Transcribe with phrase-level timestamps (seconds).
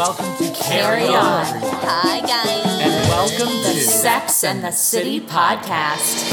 [0.00, 1.16] welcome to Carry Carry on.
[1.16, 1.60] On.
[1.84, 2.64] Hi, guys.
[2.80, 6.24] And welcome the to Sex and the City podcast.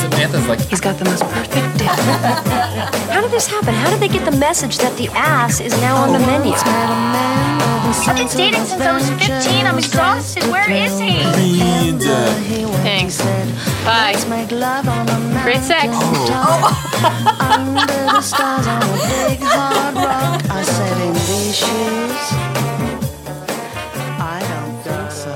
[0.00, 1.86] Samantha's like, He's got the most perfect dick.
[3.12, 3.74] How did this happen?
[3.74, 6.54] How did they get the message that the ass is now on the oh, menu?
[8.08, 9.66] I've been dating since I was 15.
[9.66, 10.44] I'm exhausted.
[10.44, 11.18] Where is he?
[12.80, 13.20] Thanks.
[13.84, 14.16] Bye.
[15.42, 15.92] Great sex.
[15.92, 16.72] Oh.
[17.40, 17.84] Under
[18.16, 18.22] the
[21.52, 22.32] said in these shoes.
[24.22, 25.34] I don't think so.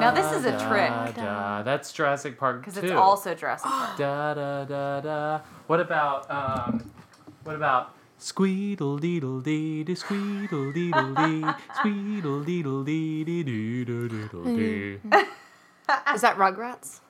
[0.00, 2.80] Now this is a trick Da, that's Jurassic Park because 2.
[2.86, 3.98] it's also Jurassic Park.
[3.98, 5.40] Da da da da.
[5.66, 6.90] What about um?
[7.44, 11.44] What about squeedle deedle dee dee squeedle deedle dee
[11.78, 14.98] squeedle deedle dee dee doo doo doodle dee.
[16.14, 17.00] Is that Rugrats?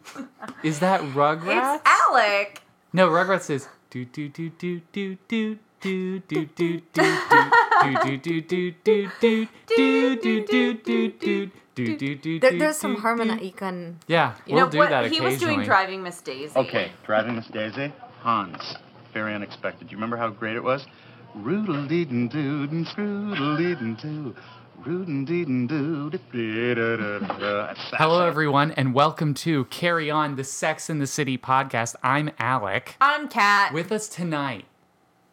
[0.63, 1.77] Is that Rugrats?
[1.77, 2.63] It's Alec.
[2.93, 7.03] No, Rugrats is do do do do do do do do do do
[7.83, 12.59] do do do do do do do do do do do do do do There,
[12.59, 13.45] there's some do harmony do.
[13.45, 13.99] you can.
[14.07, 14.89] Yeah, You we'll know do what?
[14.89, 16.57] that He was doing driving Miss Daisy.
[16.59, 17.93] Okay, driving Miss Daisy.
[18.21, 18.77] Hans.
[19.13, 19.93] Very unexpected.
[19.93, 20.87] You remember how great it was?
[21.37, 24.35] Roodle deedin doo and scroodle deedin doo.
[24.87, 26.11] Deedin doo.
[27.99, 31.95] Hello, everyone, and welcome to Carry On, the Sex in the City podcast.
[32.03, 32.97] I'm Alec.
[33.01, 33.73] I'm Kat.
[33.75, 34.65] With us tonight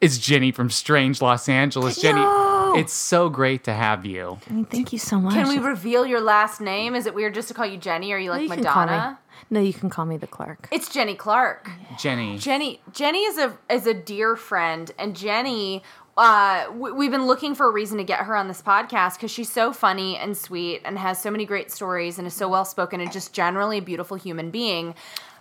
[0.02, 2.02] is Jenny from Strange Los Angeles.
[2.02, 2.74] Jenny, Yo!
[2.76, 4.40] it's so great to have you.
[4.70, 5.34] Thank you so much.
[5.36, 6.96] Can we reveal your last name?
[6.96, 8.12] Is it weird just to call you Jenny?
[8.12, 8.92] Or are you like you can call me.
[8.92, 9.20] Madonna?
[9.50, 10.68] No, you can call me the Clark.
[10.72, 11.70] It's Jenny Clark.
[12.00, 12.38] Jenny.
[12.38, 15.84] Jenny Jenny is a is a dear friend, and Jenny.
[16.18, 19.32] Uh, we, we've been looking for a reason to get her on this podcast because
[19.32, 22.66] she's so funny and sweet and has so many great stories and is so well
[22.66, 24.94] spoken and just generally a beautiful human being.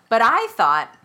[0.08, 0.96] But I thought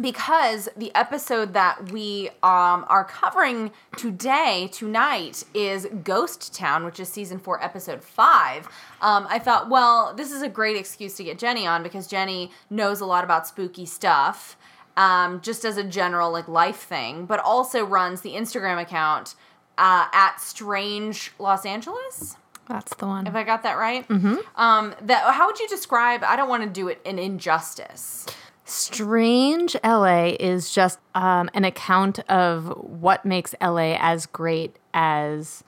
[0.00, 7.08] because the episode that we um, are covering today, tonight, is Ghost Town, which is
[7.08, 8.66] season four, episode five.
[9.00, 12.50] Um, I thought, well, this is a great excuse to get Jenny on because Jenny
[12.68, 14.56] knows a lot about spooky stuff,
[14.96, 19.34] um, just as a general like life thing, but also runs the Instagram account
[19.78, 22.36] uh, at Strange Los Angeles.
[22.68, 23.26] That's the one.
[23.26, 24.36] If I got that right, mm-hmm.
[24.54, 26.22] um, that how would you describe?
[26.22, 28.26] I don't want to do it an injustice.
[28.70, 35.64] Strange LA is just um, an account of what makes LA as great as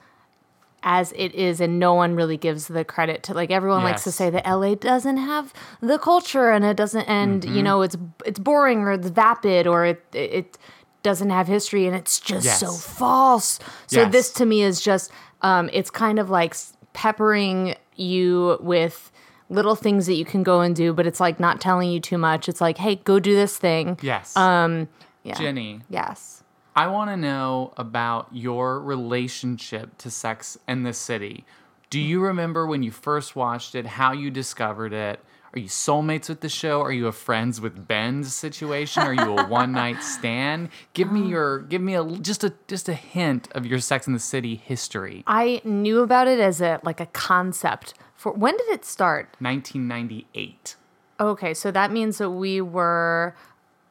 [0.85, 4.11] as it is and no one really gives the credit to like everyone likes to
[4.11, 8.37] say that LA doesn't have the culture and it doesn't and you know it's it's
[8.37, 10.57] boring or it's vapid or it it
[11.01, 13.59] doesn't have history and it's just so false.
[13.87, 14.11] So Yes.
[14.11, 15.09] this to me is just
[15.41, 16.53] um it's kind of like
[16.91, 19.09] peppering you with
[19.53, 22.17] little things that you can go and do but it's like not telling you too
[22.17, 22.49] much.
[22.49, 24.35] It's like, "Hey, go do this thing." Yes.
[24.35, 24.87] Um
[25.23, 25.35] yeah.
[25.35, 26.43] Jenny, Yes.
[26.75, 31.45] I want to know about your relationship to Sex and the City.
[31.91, 35.19] Do you remember when you first watched it, how you discovered it?
[35.55, 36.81] Are you soulmates with the show?
[36.81, 39.03] Are you a friends with Ben's situation?
[39.03, 40.69] Are you a one night stand?
[40.93, 44.07] Give me um, your give me a just a just a hint of your Sex
[44.07, 45.23] and the City history.
[45.27, 49.25] I knew about it as a like a concept for when did it start?
[49.39, 50.75] 1998.
[51.19, 53.35] Okay, so that means that we were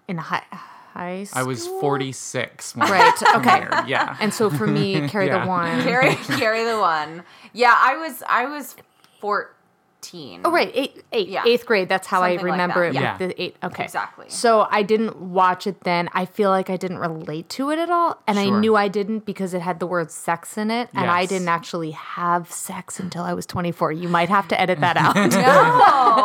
[0.09, 1.41] in high high school.
[1.41, 3.67] I was 46 when Right, it okay.
[3.89, 4.17] Yeah.
[4.21, 5.45] And so for me, carry Yeah.
[5.45, 5.81] the one.
[5.83, 7.23] carry carry the one.
[7.53, 8.75] Yeah, I was I was
[10.03, 10.41] fourteen.
[10.45, 11.45] Oh right, eight, eight, Yeah.
[11.47, 11.89] eighth grade.
[11.89, 13.03] That's how Something I remember that, it.
[13.03, 13.17] yeah.
[13.19, 13.57] With the eight.
[13.63, 14.27] Okay, Exactly.
[14.29, 16.09] So I didn't watch it then.
[16.13, 19.25] I feel like I didn't relate to it at all, and I knew I didn't
[19.25, 23.23] because it had the word sex in it, and I didn't actually have sex until
[23.25, 23.93] I was twenty four.
[23.93, 25.17] You might have to edit that out.
[25.33, 25.49] No,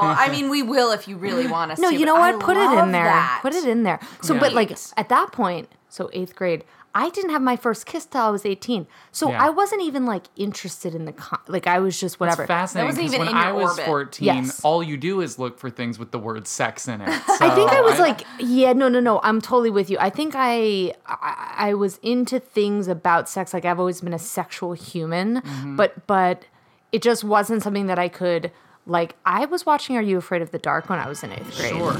[0.03, 1.93] I mean we will if you really want us No, to.
[1.93, 2.41] No, you but know I what?
[2.41, 3.03] Put it in there.
[3.05, 3.39] that.
[3.41, 3.99] Put it in there.
[4.21, 4.39] So, Yeah.
[4.39, 6.63] but like at that point, so eighth grade,
[6.99, 8.87] I didn't have my first kiss till I was eighteen.
[9.11, 9.45] So Yeah.
[9.45, 11.67] I wasn't even like interested in the con- like.
[11.67, 12.43] I was just whatever.
[12.43, 13.85] It's fascinating wasn't even when in I was orbit.
[13.85, 14.61] 14, Yes.
[14.63, 17.07] all you do is look for things with the word sex in it.
[17.41, 19.19] I think I So was like, yeah, no, no, no.
[19.23, 19.97] I'm totally with you.
[19.99, 23.53] I think I, I, I was into things about sex.
[23.53, 25.75] Like I've always been a sexual human, Mm-hmm.
[25.75, 26.43] but, but
[26.91, 28.51] it just wasn't something that I could.
[28.85, 31.57] Like I was watching Are You Afraid of the Dark when I was in eighth
[31.57, 31.73] grade.
[31.75, 31.93] Sure.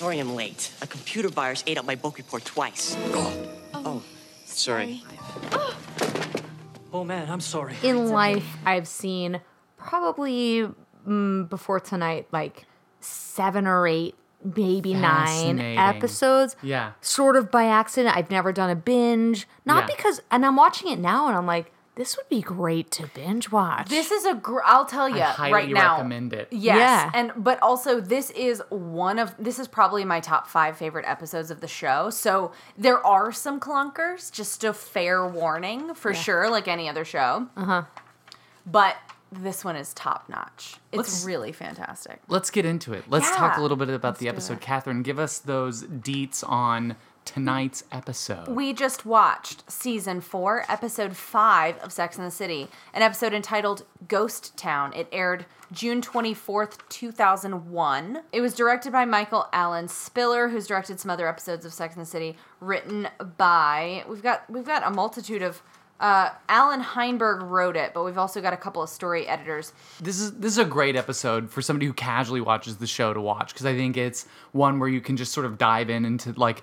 [0.00, 0.72] Sorry I'm late.
[0.80, 2.96] A computer virus ate up my book report twice.
[3.12, 4.02] Oh, oh
[4.46, 5.04] sorry.
[6.90, 7.74] Oh man, I'm sorry.
[7.82, 9.42] in life I've seen
[9.76, 10.66] probably
[11.06, 12.64] mm, before tonight like
[13.00, 16.56] seven or eight, maybe nine episodes.
[16.62, 16.92] Yeah.
[17.02, 18.16] Sort of by accident.
[18.16, 19.46] I've never done a binge.
[19.66, 19.96] Not Yeah.
[19.96, 23.52] because, and I'm watching it now and I'm like, This would be great to binge
[23.52, 23.90] watch.
[23.90, 25.96] This is a gr- I'll tell you right now.
[25.96, 26.48] recommend it.
[26.50, 27.10] Yes, Yeah.
[27.12, 31.50] and but also this is one of this is probably my top five favorite episodes
[31.50, 32.08] of the show.
[32.08, 37.48] So there are some clunkers, just a fair warning for sure, like any other show.
[37.54, 37.82] Uh huh.
[38.64, 38.96] But
[39.30, 40.76] this one is top notch.
[40.92, 42.20] It's Let's- really fantastic.
[42.28, 43.04] Let's get into it.
[43.10, 44.62] Let's talk a little bit about the episode.
[44.62, 46.96] Catherine, give us those deets on
[47.32, 48.48] tonight's episode.
[48.48, 53.84] We just watched season four, episode five of Sex and the City, an episode entitled
[54.08, 54.92] Ghost Town.
[54.94, 58.22] It aired June 24th, 2001.
[58.32, 62.02] It was directed by Michael Allen Spiller, who's directed some other episodes of Sex and
[62.04, 63.06] the City, written
[63.36, 65.62] by we've got we've got a multitude of
[66.00, 69.74] uh, Allan Heinberg wrote it, but we've also got a couple of story editors.
[70.00, 73.20] this is this is a great episode for somebody who casually watches the show to
[73.20, 76.32] watch because I think it's one where you can just sort of dive in into
[76.32, 76.62] like,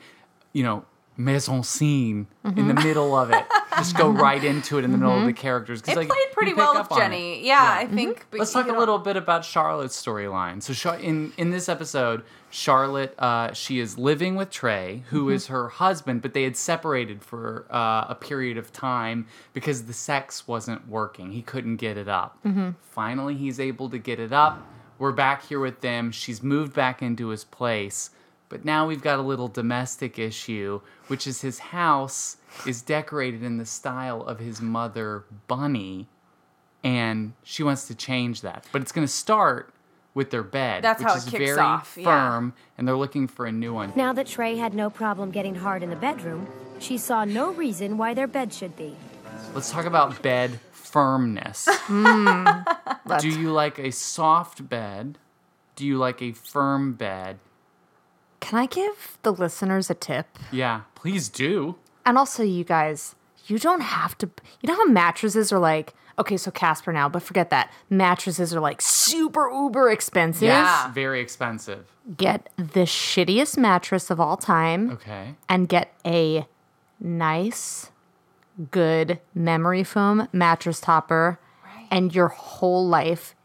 [0.57, 0.83] you know,
[1.17, 2.83] mise en scene in the mm-hmm.
[2.83, 3.45] middle of it.
[3.77, 5.37] just go right into it in the middle of the mm-hmm.
[5.39, 5.83] characters.
[5.83, 6.89] 'cause, It like, played pretty well with.
[6.97, 7.45] Jenny.
[7.45, 7.95] Yeah, I mm-hmm.
[7.95, 8.25] think.
[8.31, 10.63] but Let's talk a little bit about Charlotte's storyline.
[10.63, 15.69] So, in in this episode, Charlotte uh, she is living with Trey, who is her
[15.69, 20.87] husband, but they had separated for uh, a period of time because the sex wasn't
[20.87, 21.33] working.
[21.33, 22.39] He couldn't get it up.
[22.81, 24.65] Finally, he's able to get it up.
[24.97, 26.11] We're back here with them.
[26.11, 28.09] She's moved back into his place.
[28.49, 33.57] But now we've got a little domestic issue, which is his house is decorated in
[33.57, 36.07] the style of his mother, Bunny
[36.83, 38.65] and she wants to change that.
[38.71, 39.73] But it's going to start
[40.13, 42.05] with their bed, That's which how it is kicks very off, yeah.
[42.05, 43.93] firm, and they're looking for a new one.
[43.95, 46.47] Now that Trey had no problem getting hard in the bedroom,
[46.79, 48.95] she saw no reason why their bed should be.
[49.53, 51.67] Let's talk about bed firmness.
[51.87, 52.45] Hmm.
[53.19, 55.17] Do you like a soft bed?
[55.77, 57.39] Do you like a firm bed?
[58.39, 60.27] Can I give the listeners a tip?
[60.51, 61.75] Yeah, please do.
[62.05, 63.15] And also, you guys,
[63.47, 64.29] you don't have to.
[64.61, 65.93] You know how mattresses are like.
[66.19, 67.71] Okay, so Casper now, but forget that.
[67.91, 70.43] Mattresses are like super uber expensive.
[70.43, 71.85] Yes, very expensive.
[72.17, 75.35] Get the shittiest mattress of all time Okay.
[75.47, 76.47] and get a
[76.99, 77.91] nice,
[78.71, 81.39] good memory foam mattress topper,
[81.91, 83.35] and your whole life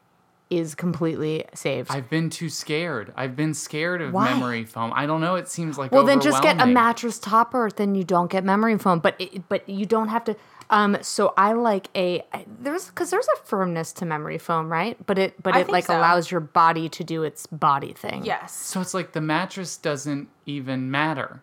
[0.53, 1.91] is completely saved.
[1.91, 3.11] I've been too scared.
[3.17, 4.33] I've been scared of Why?
[4.33, 4.93] memory foam.
[4.95, 5.37] I don't know.
[5.37, 7.71] It seems like well, then just get a mattress topper.
[7.75, 10.37] Then you don't get memory foam, but it, but you don't have to.
[10.69, 12.23] Um, so I like a
[12.61, 14.97] there's because there's a firmness to memory foam, right?
[15.07, 15.97] But it but I it like so.
[15.97, 18.25] allows your body to do its body thing.
[18.25, 18.55] Yes.
[18.55, 21.43] So it's like the mattress doesn't even matter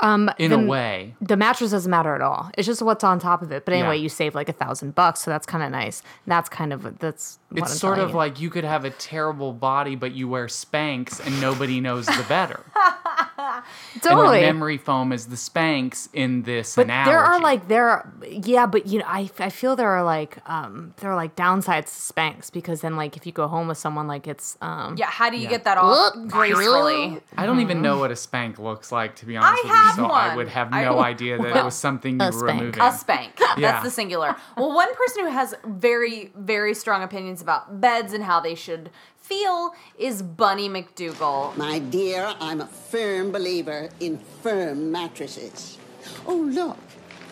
[0.00, 1.14] Um, in the, a way.
[1.20, 2.50] the mattress doesn't matter at all.
[2.58, 3.64] It's just what's on top of it.
[3.64, 4.02] But anyway, Yeah.
[4.02, 6.02] you save like a thousand bucks, so that's kind of nice.
[6.26, 8.16] That's kind of that's what It's I'm sort of you.
[8.16, 12.24] like you could have a terrible body, but you wear Spanx and nobody knows the
[12.28, 12.60] better.
[13.94, 14.40] And totally.
[14.40, 17.10] the memory foam is the Spanx in this But analogy.
[17.10, 20.38] there are like there are yeah, but you know I, I feel there are like
[20.48, 23.78] um there are like downsides to Spanx because then like if you go home with
[23.78, 27.20] someone like it's um Yeah, how do you get that off gracefully?
[27.36, 29.96] I don't even know what a spank looks like, to be honest I with have
[29.98, 30.04] you.
[30.04, 30.36] So I one.
[30.36, 32.60] would have I- no idea that it was something you a were spank.
[32.60, 32.80] removing.
[32.80, 33.32] A spank.
[33.56, 33.72] Yeah.
[33.72, 34.36] That's the singular.
[34.56, 38.90] Well, one person who has very, very strong opinions about beds and how they should
[39.24, 41.56] feel is Bunny MacDougal.
[41.56, 45.78] My dear, I'm a firm believer in firm mattresses.
[46.26, 46.76] Oh, look,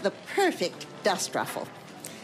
[0.03, 1.69] the perfect dust ruffle.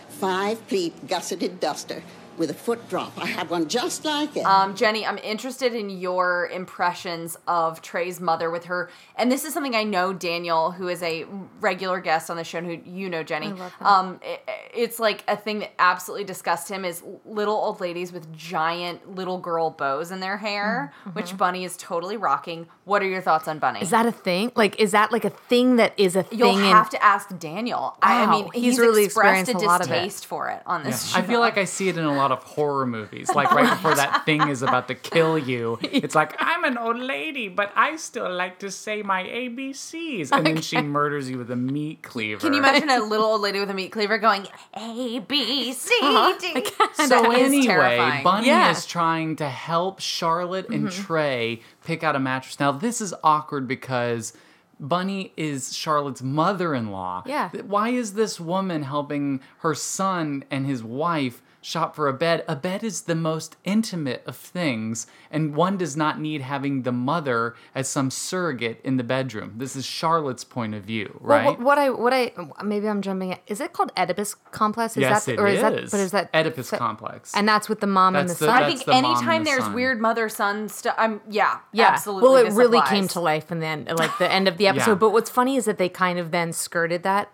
[0.09, 2.03] Five pleat gusseted duster
[2.39, 3.13] with a foot drop.
[3.21, 4.45] I have one just like it.
[4.45, 9.53] Um, Jenny, I'm interested in your impressions of Trey's mother with her, and this is
[9.53, 11.25] something I know Daniel, who is a
[11.61, 13.53] regular guest on the show, who you know, Jenny.
[13.81, 18.33] Um, it- it's like a thing that absolutely disgusts him is little old ladies with
[18.33, 22.67] giant little girl bows in their hair, which Bunny is totally rocking.
[22.85, 23.81] What are your thoughts on Bunny?
[23.81, 26.57] is that a thing like is that like a thing that is a thing You'll
[26.59, 27.97] in have to ask Daniel.
[28.03, 29.95] I, I mean, he's he's, really expressed a experienced a lot of it.
[29.95, 31.25] distaste for it on this I show.
[31.25, 33.29] I feel like I see it in a lot of horror movies.
[33.35, 36.99] Like right before that thing is about to kill you, it's like, I'm an old
[36.99, 40.31] lady, but I still like to say my ABCs.
[40.33, 42.41] And then she murders you with a meat cleaver.
[42.41, 45.95] Can you imagine a little old lady with a meat cleaver going A B C
[46.41, 46.67] D?
[47.07, 48.25] So anyway, terrifying.
[48.25, 48.71] Bunny Yeah.
[48.71, 51.03] is trying to help Charlotte and Mm-hmm.
[51.05, 52.59] Trey pick out a mattress.
[52.61, 54.33] Now this is awkward because
[54.81, 57.25] Bunny is Charlotte's mother-in-law.
[57.27, 57.51] Yeah.
[57.67, 62.45] Why is this woman helping her son and his wife shop for a bed?
[62.49, 66.93] A bed is the most intimate of things, and one does not need having the
[66.93, 69.55] mother as some surrogate in the bedroom.
[69.57, 71.47] This is Charlotte's point of view, Well, right?
[71.47, 72.33] what, what I what I
[72.65, 74.97] maybe I'm jumping at is it called Oedipus complex?
[74.97, 75.91] Is yes, that it or is that is.
[75.91, 77.35] but is that Oedipus that- complex?
[77.35, 78.63] And that's with the mom and the the- son.
[78.63, 79.75] I think the anytime the there's son.
[79.75, 82.29] weird mother son stuff, I'm yeah, Yeah, absolutely.
[82.29, 82.91] Well, it this really applies.
[82.91, 84.93] came to life in the end, like the end of the episode.
[84.93, 84.95] Yeah.
[84.97, 87.31] But what's funny is that they kind of then skirted that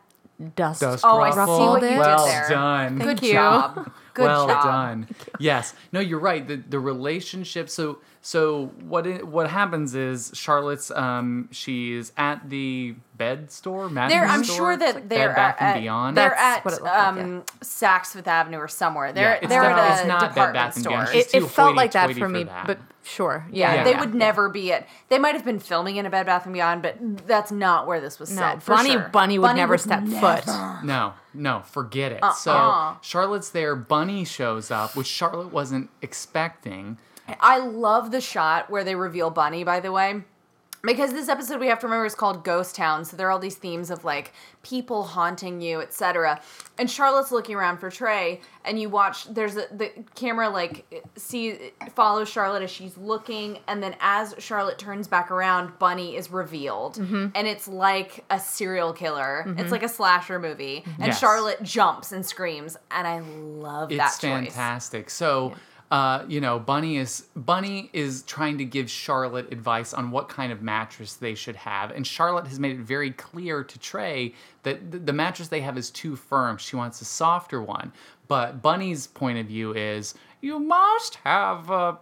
[0.56, 0.80] dust.
[0.80, 2.48] Dust Oh, I see what you did well there.
[2.48, 2.98] done.
[2.98, 3.32] Good you.
[3.34, 3.92] job.
[4.14, 4.64] Good well job.
[4.64, 5.08] done.
[5.38, 5.74] Yes.
[5.92, 6.46] No, you're right.
[6.46, 7.68] The the relationship.
[7.68, 13.90] So so what it, what happens is Charlotte's um she's at the bed store.
[13.90, 14.56] mattress They're, I'm store?
[14.56, 16.16] sure that like they're Bed Bath at, and Beyond.
[16.16, 19.12] They're That's at what it like, um, Saks Fifth Avenue or somewhere.
[19.12, 21.08] They're Yeah, it's they're not- at it's a not Bed department Bath and Beyond.
[21.08, 21.20] store.
[21.20, 22.66] It, it felt like that hoity-toity for for me, that.
[22.66, 23.46] but sure.
[23.50, 23.84] Yeah, Yeah, Yeah.
[23.84, 24.00] they Yeah.
[24.00, 24.86] would never be at.
[25.08, 26.96] They might have been filming in a Bed Bath and Beyond, but
[27.26, 28.62] that's not where this was No, set.
[28.62, 29.08] for Bunny sure.
[29.12, 30.46] Bunny would never step foot.
[30.82, 32.22] No, no, forget it.
[32.22, 32.32] Uh-uh.
[32.32, 33.76] So Charlotte's there.
[33.76, 36.98] Bunny shows up, which Charlotte wasn't expecting.
[37.40, 39.64] I love the shot where they reveal Bunny.
[39.64, 40.22] By the way.
[40.84, 43.38] Because this episode we have to remember is called Ghost Town, so there are all
[43.38, 46.40] these themes of like people haunting you, etc.
[46.78, 49.24] And Charlotte's looking around for Trey, and you watch.
[49.32, 54.78] There's a, the camera like see follows Charlotte as she's looking, and then as Charlotte
[54.78, 57.28] turns back around, Bunny is revealed, Mm-hmm.
[57.34, 59.44] and it's like a serial killer.
[59.58, 61.18] It's like a slasher movie, and Yes.
[61.18, 64.46] Charlotte jumps and screams, and I love that It's choice.
[64.54, 65.08] fantastic.
[65.10, 65.54] So,
[65.94, 70.50] uh, you know, Bunny is Bunny is trying to give Charlotte advice on what kind
[70.52, 74.34] of mattress they should have, and Charlotte has made it very clear to Trey
[74.64, 76.56] that th- the mattress they have is too firm.
[76.58, 77.92] She wants a softer one.
[78.26, 81.98] But Bunny's point of view is you must have a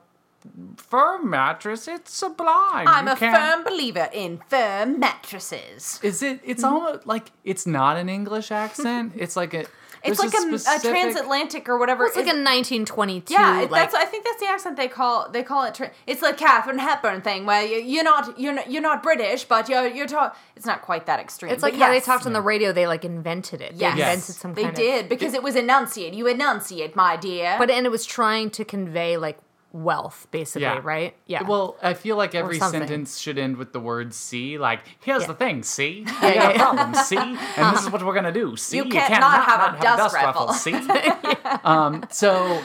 [0.76, 1.86] firm mattress.
[1.88, 2.86] It's sublime.
[2.88, 6.00] I'm You a can't- firm believer in firm mattresses.
[6.02, 6.40] Is it?
[6.44, 6.74] It's Mm-hmm.
[6.74, 9.12] almost like it's not an English accent.
[9.16, 9.64] It's like a.
[10.04, 12.04] It's like a, a transatlantic or whatever.
[12.06, 13.32] It's like a It's- 1922.
[13.34, 13.94] Yeah, like, that's.
[13.94, 15.28] I think that's the accent they call.
[15.30, 15.74] They call it.
[15.74, 19.44] Tra- it's like Katharine Hepburn thing where you, you're not you're not, you're not British,
[19.44, 20.36] but you're you're talk.
[20.56, 21.52] It's not quite that extreme.
[21.52, 22.72] it's like but how they talked on the radio.
[22.72, 23.72] They like invented it.
[23.74, 23.92] They Yes.
[23.98, 26.14] invented some They kind did because it was enunciate.
[26.14, 27.56] You enunciate, my dear.
[27.58, 29.38] But and it was trying to convey like
[29.72, 30.80] wealth, basically, Yeah.
[30.82, 31.14] right?
[31.26, 31.42] Yeah.
[31.42, 35.26] Well, I feel like every sentence should end with the word "see." Like, here's Yeah.
[35.28, 36.50] the thing, see, yeah, got yeah.
[36.50, 38.56] a problem, see, and this is what we're gonna do.
[38.56, 40.46] See, You you, can't can't not not, have a not dust ruffle.
[40.46, 40.54] ruffle.
[40.54, 40.74] See,
[41.64, 42.62] um, so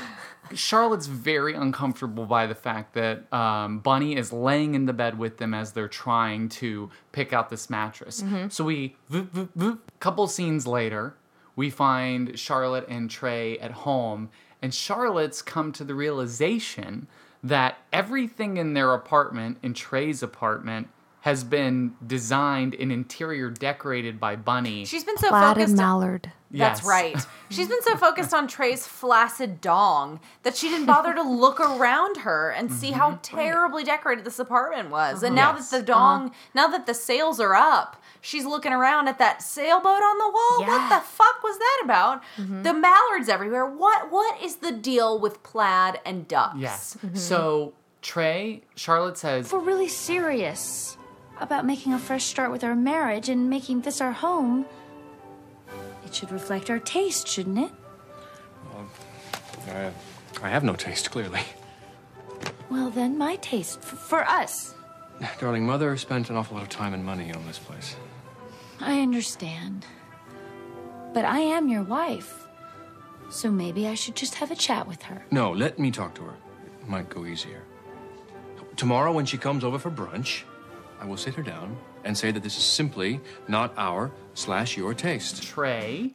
[0.53, 5.37] Charlotte's very uncomfortable by the fact that um, Bunny is laying in the bed with
[5.37, 8.21] them as they're trying to pick out this mattress.
[8.21, 8.49] Mm-hmm.
[8.49, 11.15] So we, voop, voop, voop, couple scenes later,
[11.57, 14.29] we find Charlotte and Trey at home,
[14.61, 17.07] and Charlotte's come to the realization
[17.43, 20.87] that everything in their apartment, in Trey's apartment,
[21.21, 24.85] has been designed and interior decorated by Bunny.
[24.85, 25.69] She's been so Plaid focused.
[25.69, 26.31] and mallard.
[26.49, 26.87] That's Yes.
[26.87, 27.15] right.
[27.49, 32.17] She's been so focused on Trey's flaccid dong that she didn't bother to look around
[32.17, 32.99] her and see Mm-hmm.
[32.99, 35.23] how terribly decorated this apartment was.
[35.23, 35.69] And now Yes.
[35.71, 36.35] that the dong, uh-huh.
[36.53, 40.59] now that the sails are up, she's looking around at that sailboat on the wall.
[40.67, 42.23] What the fuck was that about?
[42.37, 42.63] Mm-hmm.
[42.63, 43.65] The mallards everywhere.
[43.65, 46.55] What what is the deal with plaid and ducks?
[46.59, 46.97] Yes.
[47.05, 47.15] Mm-hmm.
[47.15, 50.97] So Trey, Charlotte says, If we're really serious
[51.41, 54.65] about making a fresh start with our marriage and making this our home,
[56.07, 57.71] it should reflect our taste, shouldn't it?
[59.67, 59.91] I,
[60.41, 61.41] I have no taste, clearly.
[62.69, 64.73] Well, then, my taste for us.
[65.39, 67.95] Darling, Mother spent an awful lot of time and money on this place.
[68.79, 69.85] I understand.
[71.13, 72.47] But I am your wife.
[73.29, 75.25] So maybe I should just have a chat with her.
[75.31, 76.35] No, let me talk to her.
[76.81, 77.63] It might go easier.
[78.77, 80.43] Tomorrow, when she comes over for brunch,
[81.01, 84.93] I will sit her down and say that this is simply not our slash your
[84.93, 85.43] taste.
[85.43, 86.13] Trey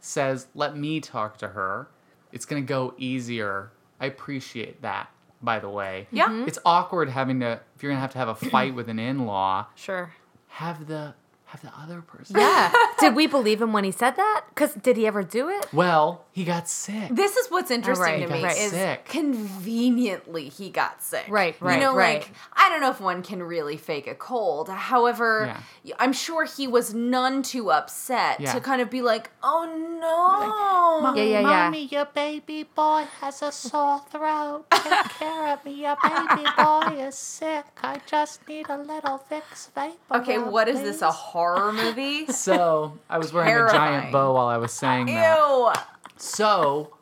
[0.00, 1.88] says, let me talk to her.
[2.32, 3.70] It's going to go easier.
[4.00, 5.08] I appreciate that,
[5.42, 6.06] by the way.
[6.12, 6.28] Yeah.
[6.28, 6.48] Mm-hmm.
[6.48, 8.98] It's awkward having to, if you're going to have to have a fight with an
[8.98, 10.12] in law, Sure.
[10.48, 11.14] have the
[11.54, 12.36] have the other person.
[12.38, 12.72] Yeah.
[12.98, 14.44] did we believe him when he said that?
[14.48, 15.66] Because did he ever do it?
[15.72, 17.10] Well, he got sick.
[17.10, 19.04] This is what's interesting right, to me got is sick.
[19.04, 21.26] conveniently he got sick.
[21.28, 22.22] Right, right, You know, right.
[22.22, 24.68] like I don't know if one can really fake a cold.
[24.68, 25.54] However,
[25.98, 28.52] I'm sure he was none too upset Yeah.
[28.52, 29.64] to kind of be like, "Oh
[30.00, 31.42] no, Yeah, yeah, yeah.
[31.42, 34.64] Mommy, your baby boy has a sore throat.
[34.72, 37.64] Take care of me, your baby boy is sick.
[37.82, 40.16] I just need a little Vicks vapor.
[40.18, 41.00] Okay, what is this?
[41.02, 42.26] A please." Horror movie?
[42.32, 45.38] So I was wearing a giant bow while I was saying that.
[45.38, 45.72] Ew.
[46.16, 46.96] So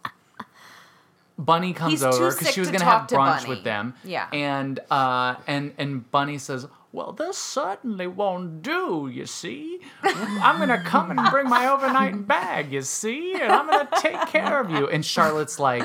[1.39, 3.37] Bunny comes He's too over because sick she was to gonna talk have to brunch
[3.43, 3.49] Bunny.
[3.49, 3.95] with them.
[4.05, 4.29] Yeah.
[4.33, 9.81] And uh and and Bunny says, Well, this certainly won't do, you see.
[10.03, 14.61] I'm gonna come and bring my overnight bag, you see, and I'm gonna take care
[14.61, 14.89] of you.
[14.89, 15.85] And Charlotte's like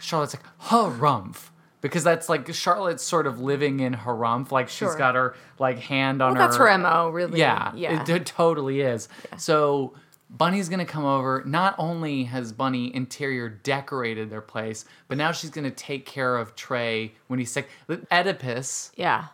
[0.00, 1.50] Charlotte's like, harumph.
[1.80, 4.96] Because that's like Charlotte's sort of living in harumph, like she's Sure.
[4.98, 6.46] got her like hand on Well, her.
[6.48, 7.38] that's her MO, really.
[7.38, 8.02] Yeah, Yeah.
[8.02, 9.08] it, it totally is.
[9.36, 9.94] So
[10.30, 11.42] Bunny's gonna come over.
[11.46, 16.56] Not only has Bunny interior decorated their place, but now she's gonna take care of
[16.56, 17.68] Trey when he's sick.
[18.10, 19.26] Oedipus Yeah.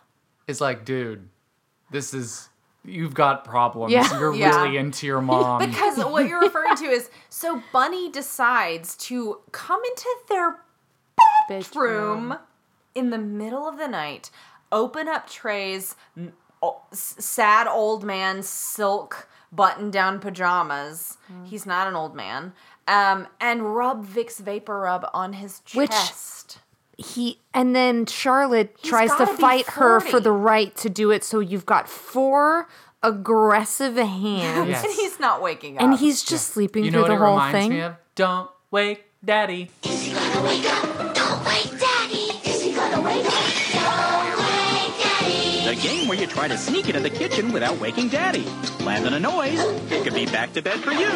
[0.47, 1.27] is like, dude,
[1.89, 2.49] this is
[2.87, 3.91] you've got problems.
[3.91, 4.19] Yeah.
[4.19, 4.61] You're Yeah.
[4.61, 5.57] really into your mom.
[5.59, 10.57] because what you're referring to is so Bunny decides to come into their
[11.47, 12.37] bedroom
[12.93, 14.29] in the middle of the night,
[14.71, 15.95] open up Trey's
[16.63, 21.17] o- s- sad old man silk button down pajamas.
[21.31, 21.47] Mm.
[21.47, 22.53] He's not an old man.
[22.87, 26.59] Um, and rub Vicks Vapor Rub on his Which- chest.
[26.97, 31.25] He and then Charlotte He's tries to fight her for the right to do it.
[31.25, 32.69] So you've got four
[33.03, 34.83] aggressive hands, Yes.
[34.85, 35.83] And he's not waking up.
[35.83, 37.69] and he's just sleeping you know through what the it whole reminds thing.
[37.71, 37.95] me of?
[38.15, 39.71] Don't wake daddy.
[45.75, 48.45] The game where you try to sneak into the kitchen without waking Daddy.
[48.85, 49.59] Land on a noise.
[49.91, 51.07] It could be back to bed for you.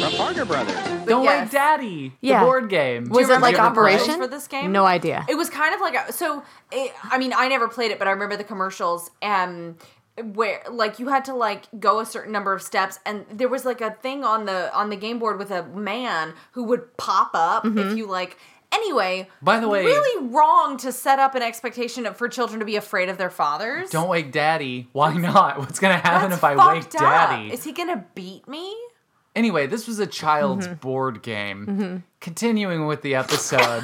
[0.00, 0.74] From Parker Brothers.
[1.06, 1.44] Don't yes.
[1.44, 2.12] wake daddy.
[2.20, 2.40] Yeah.
[2.40, 3.08] The board game.
[3.10, 4.16] Was it like Did you ever play Operation?
[4.16, 4.72] for this game?
[4.72, 5.24] No idea.
[5.28, 6.42] It was kind of like a, so.
[6.72, 9.10] It, I mean, I never played it, but I remember the commercials.
[9.22, 9.76] Um,
[10.22, 13.64] where like you had to like go a certain number of steps, and there was
[13.64, 17.30] like a thing on the on the game board with a man who would pop
[17.34, 17.78] up Mm-hmm.
[17.78, 18.36] if you like.
[18.74, 22.76] Anyway, By the way- really wrong to set up an expectation for children to be
[22.76, 23.90] afraid of their fathers.
[23.90, 24.88] Don't wake daddy.
[24.92, 25.58] Why not?
[25.60, 26.90] What's gonna happen That's if I wake up.
[26.90, 27.52] daddy?
[27.52, 28.74] Is he gonna beat me?
[29.36, 30.76] Anyway, this was a child's Mm-hmm.
[30.76, 32.04] board game.
[32.20, 33.82] Continuing with the episode.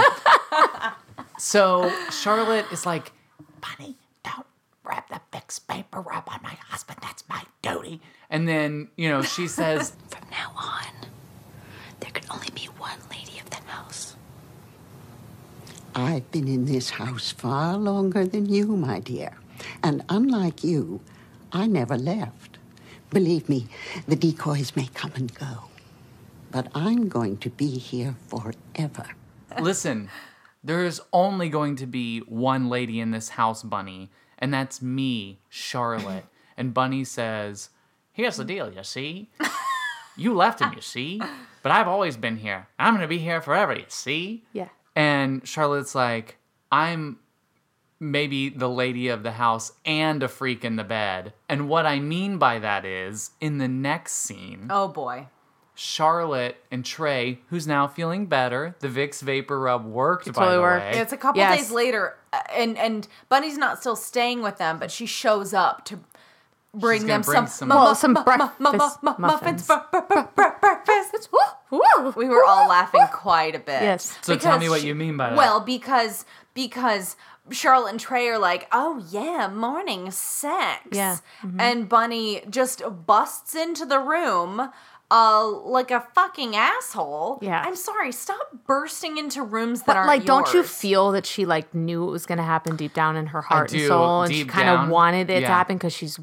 [1.38, 3.12] so Charlotte is like,
[3.61, 4.47] Bunny, don't
[4.85, 6.99] rub the Vicks Vapor Rub on my husband.
[7.02, 8.00] That's my duty.
[8.28, 11.09] and then, you know, she says, From now on,
[12.00, 14.16] there can only be one lady of the house.
[15.94, 19.37] I've been in this house far longer than you, my dear.
[19.82, 21.00] And unlike you,
[21.52, 22.59] I never left.
[23.11, 23.66] Believe me,
[24.06, 25.64] the decoys may come and go.
[26.52, 29.06] But I'm going to be here forever.
[29.61, 30.09] Listen,
[30.62, 36.26] there's only going to be one lady in this house, Bunny, and that's me, Charlotte.
[36.56, 37.70] and Bunny says,
[38.12, 39.30] Here's the deal, you see?
[40.16, 41.20] You left him, you see?
[41.62, 42.68] But I've always been here.
[42.78, 44.44] I'm going to be here forever, you see?
[44.52, 44.68] Yeah.
[45.00, 46.37] And Charlotte's like,
[46.71, 47.19] I'm
[47.99, 51.32] maybe the lady of the house and a freak in the bed.
[51.49, 55.28] And what I mean by that is, in the next scene, Oh boy.
[55.75, 60.60] Charlotte and Trey, who's now feeling better, the Vicks Vapor Rub worked, by totally the
[60.63, 60.84] worked.
[60.95, 61.00] way.
[61.00, 61.58] It's a couple Yes.
[61.58, 65.86] days later, uh, and and Bunny's not still staying with them, but she shows up
[65.86, 66.00] to
[66.75, 69.67] bring She's them bring some, some- mu- Well, some mu- mu- breakfast mu- mu- muffins.
[69.67, 71.28] bre- breakfast.
[72.17, 73.83] We were all laughing quite a bit.
[73.83, 74.17] Yes.
[74.23, 75.37] So tell me what you mean by that.
[75.39, 77.17] Well, because because
[77.50, 80.80] Charlotte and Trey are like, oh yeah, morning sex.
[80.93, 81.17] Yeah.
[81.43, 81.61] Mm-hmm.
[81.61, 84.71] And Bunny just busts into the room.
[85.13, 87.41] Uh, like a fucking asshole.
[87.43, 87.61] Yeah.
[87.67, 88.13] I'm sorry.
[88.13, 92.06] Stop bursting into rooms that But aren't like, don't you feel that she like knew
[92.06, 94.45] it was going to happen deep down in her heart and do, soul, and she
[94.45, 95.49] kind of wanted it Yeah.
[95.49, 96.21] to happen because she's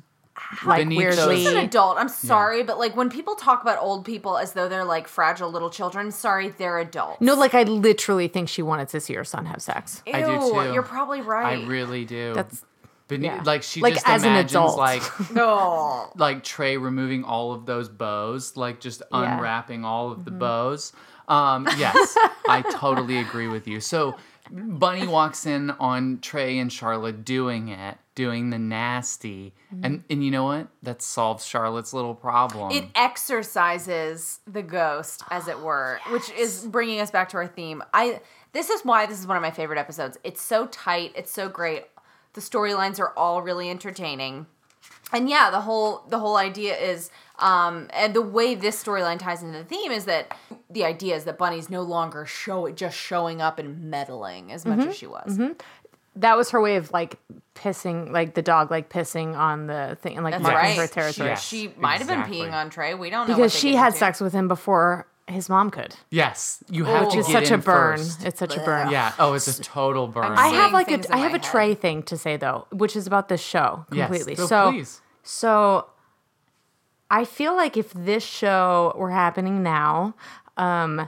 [0.66, 1.38] like Beneath weirdly.
[1.38, 1.98] She's an adult.
[1.98, 5.50] I'm sorry, but like when people talk about old people as though they're like fragile
[5.52, 7.22] little children, sorry, they're adults.
[7.22, 10.02] No, like I literally think she wanted to see her son have sex.
[10.08, 10.74] Ew, I do too.
[10.74, 11.60] You're probably right.
[11.60, 12.34] I really do.
[12.34, 12.64] That's
[13.08, 13.42] Bene- yeah.
[13.46, 14.78] like she Like, just as an adult.
[14.78, 16.12] like no.
[16.18, 19.36] like Trey removing all of those bows, like just Yeah.
[19.36, 20.40] unwrapping all of the Mm-hmm.
[20.40, 20.94] bows.
[21.30, 23.82] Um, yes, I totally agree with you.
[23.82, 24.16] So
[24.52, 29.86] Bunny walks in on Trey and Charlotte doing it, doing the nasty, mm-hmm.
[29.86, 30.68] and and you know what?
[30.84, 32.72] That solves Charlotte's little problem.
[32.72, 37.48] It exercises the ghost, as it were, oh, which is bringing us back to our
[37.48, 37.84] theme.
[37.94, 38.22] I
[38.54, 40.18] this is why this is one of my favorite episodes.
[40.24, 41.86] It's so tight, it's so great.
[42.34, 44.48] The storylines are all really entertaining.
[45.12, 49.44] And yeah, the whole the whole idea is um and the way this storyline ties
[49.44, 50.36] into the theme is that
[50.70, 54.80] the idea is that Bunny's no longer show just showing up and meddling as much
[54.80, 55.38] Mhm, as she was.
[55.38, 55.60] mhm.
[56.16, 57.18] That was her way of like
[57.54, 60.78] pissing, like the dog, like pissing on the thing and like That's marking right.
[60.78, 61.36] her territory.
[61.36, 62.96] She, she might have been peeing on Trey.
[62.96, 64.00] We don't know because she had into.
[64.00, 65.94] sex with him before his mom could.
[66.10, 67.98] yes, you have Which to is get such a burn.
[68.00, 68.24] first.
[68.26, 68.90] It's such a burn.
[68.90, 69.12] Yeah.
[69.20, 70.24] Oh, it's a total burn.
[70.26, 71.44] I have like things a in I my have a head.
[71.44, 74.08] Trey thing to say though, which is about this show Yes.
[74.08, 74.36] completely.
[74.36, 75.02] So so please.
[75.22, 75.86] so
[77.10, 80.14] I feel like if this show were happening now,
[80.58, 81.08] um,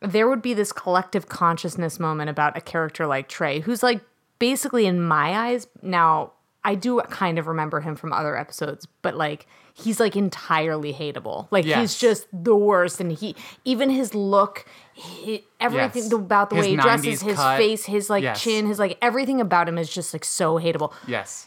[0.00, 4.00] there would be this collective consciousness moment about a character like Trey, who's like
[4.38, 6.32] basically in my eyes now.
[6.62, 11.48] I do kind of remember him from other episodes, but like he's like entirely hateable.
[11.50, 16.12] Like he's just the worst, and he even his look, he, everything Yes.
[16.12, 17.56] about the His way he 90s dresses, his cut.
[17.56, 18.42] face, his like Yes.
[18.42, 20.92] chin, his like everything about him is just like so hateable.
[21.06, 21.46] Yes.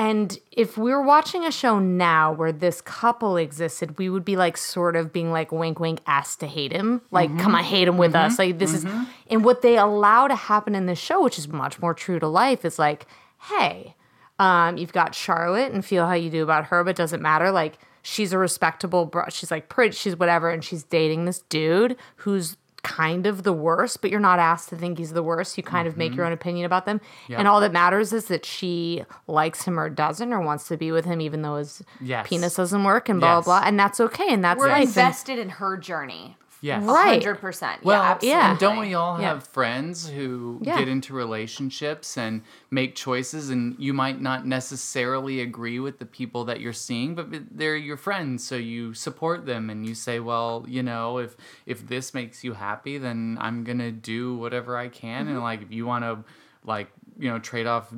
[0.00, 4.36] And if we were watching a show now where this couple existed, we would be
[4.36, 7.02] like sort of being like wink wink asked to hate him.
[7.10, 7.40] Like, mm-hmm.
[7.40, 8.32] come on, hate him with mm-hmm.
[8.32, 8.38] us.
[8.38, 9.04] Like this is mm-hmm.
[9.28, 12.26] and what they allow to happen in this show, which is much more true to
[12.26, 13.06] life, is like,
[13.50, 13.94] hey,
[14.40, 17.52] Um, you've got Charlotte and feel how you do about her, but doesn't matter.
[17.52, 21.94] Like she's a respectable, bro- she's like pretty, she's whatever, and she's dating this dude
[22.16, 25.56] who's kind of the worst, but you're not asked to think he's the worst.
[25.56, 26.26] You kind of make your mm-hmm.
[26.28, 27.38] own opinion about them, Yeah.
[27.38, 30.92] and all that matters is that she likes him or doesn't, or wants to be
[30.92, 32.26] with him, even though his Yes.
[32.28, 33.44] penis doesn't work, and blah Yes.
[33.44, 34.78] blah blah, and that's okay, and that's We're life.
[34.78, 36.36] and- invested in her journey.
[36.62, 36.82] Yes.
[36.84, 37.22] Right.
[37.22, 37.82] 100%.
[37.82, 38.40] Well, yeah, absolutely.
[38.42, 39.28] and don't we all Yeah.
[39.28, 40.78] have friends who Yeah.
[40.78, 46.44] get into relationships and make choices, and you might not necessarily agree with the people
[46.44, 50.64] that you're seeing, but they're your friends, so you support them and you say, well,
[50.68, 55.24] you know, if if this makes you happy, then I'm gonna do whatever I can,
[55.26, 55.34] Mm-hmm.
[55.36, 56.18] and like if you want to,
[56.64, 57.92] like you know, trade off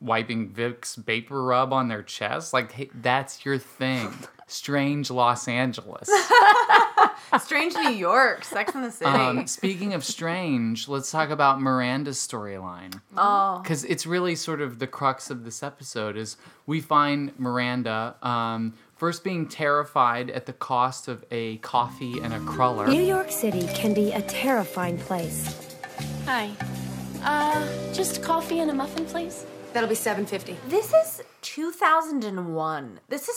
[0.00, 4.12] wiping Vicks vapor rub on their chest, like hey, that's your thing.
[4.46, 6.08] Strange Los Angeles.
[7.40, 9.10] Strange New York, Sex in the City.
[9.10, 13.00] Um, speaking of strange, let's talk about Miranda's storyline.
[13.16, 13.60] oh.
[13.62, 18.74] Because it's really sort of the crux of this episode is we find Miranda um,
[18.96, 22.86] first being terrified at the cost of a coffee and a cruller.
[22.88, 25.76] New York City can be a terrifying place.
[26.26, 26.50] Hi.
[27.22, 29.46] Uh, just coffee and a muffin, please.
[29.72, 30.56] That'll be seven fifty.
[30.68, 33.00] This is 2001.
[33.08, 33.36] This is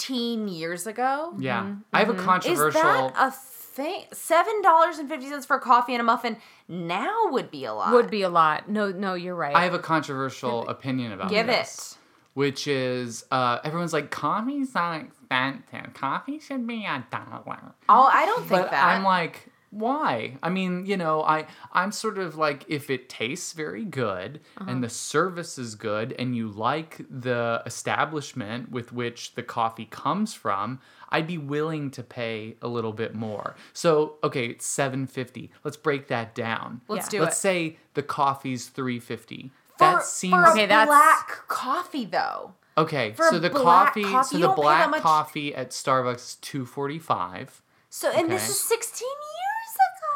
[0.00, 1.34] 16 years ago.
[1.38, 1.74] Yeah.
[1.92, 2.68] I have a controversial.
[2.68, 3.08] Is controversial.
[3.10, 4.04] that a thing?
[4.12, 6.36] Seven dollars and fifty cents for a coffee and a muffin
[6.68, 7.92] now would be a lot.
[7.92, 8.68] would be a lot.
[8.68, 9.54] No, no, you're right.
[9.54, 11.96] I have a controversial opinion about Give this.
[12.34, 15.92] Which is, uh, everyone's like, coffee's not expensive.
[15.94, 17.74] Coffee should be a dollar.
[17.88, 18.84] Oh, I don't think but that.
[18.84, 20.36] I'm like, why?
[20.42, 24.70] I mean, you know, I I'm sort of like if it tastes very good Uh-huh.
[24.70, 30.34] and the service is good and you like the establishment with which the coffee comes
[30.34, 30.80] from,
[31.10, 33.54] I'd be willing to pay a little bit more.
[33.72, 35.50] So, okay, it's 750.
[35.64, 36.80] Let's break that down.
[36.88, 37.40] Let's do Let's it.
[37.40, 39.50] say the coffee's 350.
[39.76, 42.54] for, that seems for a Okay, that's- black coffee though.
[42.78, 45.70] Okay, for so the coffee, coffee, so the don't pay that black much- coffee at
[45.70, 47.62] Starbucks is 245.
[47.92, 49.39] So and this is 16 years ago.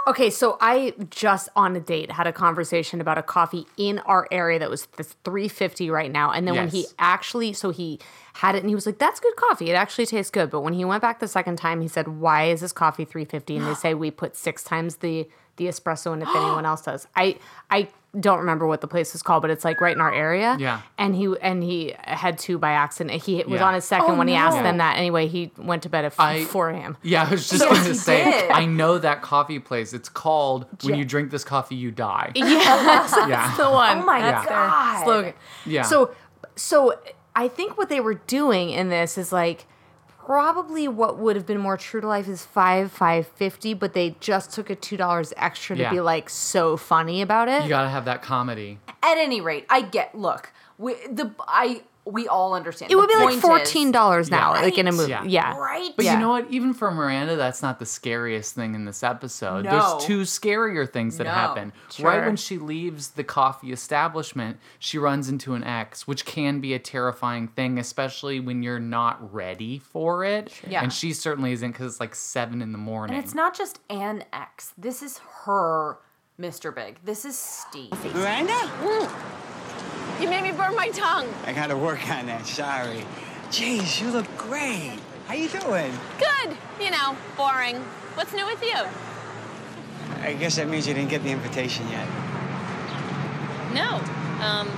[0.06, 4.28] Okay, so I just on a date had a conversation about a coffee in our
[4.30, 6.30] area that was this 350 right now.
[6.30, 7.98] And then when he actually so he
[8.34, 9.70] had it and he was like, That's good coffee.
[9.70, 10.50] It actually tastes good.
[10.50, 13.56] But when he went back the second time, he said, Why is this coffee 350?
[13.56, 16.82] And they say we put six times the the espresso in it than anyone else
[16.82, 17.06] does.
[17.16, 17.38] I
[17.70, 17.88] I
[18.20, 20.56] don't remember what the place is called, but it's like right in our area.
[20.58, 20.80] Yeah.
[20.98, 23.22] And he and he had two by accident.
[23.22, 23.66] He was Yeah.
[23.66, 24.96] on his second Oh, when he asked them that.
[24.96, 26.96] Anyway, he went to bed at I- 4 a.m.
[27.02, 28.50] Yeah, I was just Yes, going to say, did.
[28.50, 29.92] I know that coffee place.
[29.92, 32.32] It's called When You Drink This Coffee, You Die.
[32.34, 33.26] Yes, Yeah.
[33.28, 33.98] that's the one.
[33.98, 35.04] Oh my That's their God.
[35.04, 35.34] slogan.
[35.66, 35.82] Yeah.
[35.82, 36.14] So,
[36.56, 36.94] so
[37.34, 39.66] I think what they were doing in this is like
[40.26, 44.16] probably what would have been more true to life is five five fifty, but they
[44.20, 45.90] just took a two dollars extra to Yeah.
[45.90, 47.62] be like so funny about it.
[47.62, 48.78] You got to have that comedy.
[49.02, 50.14] At any rate, I get.
[50.14, 52.92] Look, we the I we all understand.
[52.92, 54.60] it would be like fourteen dollars now, Yeah.
[54.62, 55.10] like in a movie.
[55.10, 55.24] Yeah.
[55.24, 55.92] Yeah, Right.
[55.96, 56.14] But Yeah.
[56.14, 56.50] you know what?
[56.50, 59.64] Even for Miranda, that's not the scariest thing in this episode.
[59.64, 59.70] No.
[59.70, 61.30] There's two scarier things that No.
[61.30, 61.72] happen.
[62.00, 66.74] Right when she leaves the coffee establishment, she runs into an ex, which can be
[66.74, 70.52] a terrifying thing, especially when you're not ready for it.
[70.68, 70.82] Yeah.
[70.82, 73.16] And she certainly isn't because it's like seven in the morning.
[73.16, 74.72] And it's not just an ex.
[74.76, 75.98] This is her,
[76.38, 76.74] Mr.
[76.74, 76.98] Big.
[77.04, 77.92] This is Steve.
[78.14, 78.52] Miranda?
[80.20, 81.28] You made me burn my tongue.
[81.44, 82.46] I gotta work on that.
[82.46, 83.04] Sorry.
[83.50, 84.98] Jeez, you look great.
[85.26, 85.92] How you doing?
[86.18, 86.56] Good.
[86.80, 87.76] You know, boring.
[88.14, 88.78] What's new with you?
[90.22, 92.06] I guess that means you didn't get the invitation yet.
[93.74, 94.00] No.
[94.40, 94.68] Um,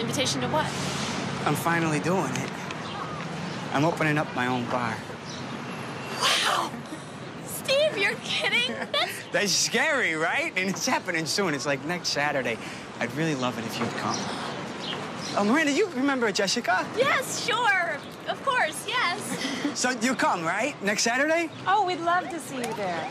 [0.00, 0.66] invitation to what?
[1.46, 2.50] I'm finally doing it.
[3.72, 4.96] I'm opening up my own bar.
[6.20, 6.70] Wow!
[7.46, 8.74] Steve, you're kidding?
[8.92, 10.52] That's That's scary, right?
[10.56, 11.54] And it's happening soon.
[11.54, 12.58] It's like next Saturday.
[13.00, 14.18] I'd really love it if you'd come.
[15.34, 16.86] Oh, Miranda, you remember Jessica?
[16.96, 17.96] yes, sure.
[18.28, 19.20] Of course, yes.
[19.74, 20.80] So you come, right?
[20.82, 21.48] Next Saturday?
[21.66, 23.08] Oh, we'd love to see you there.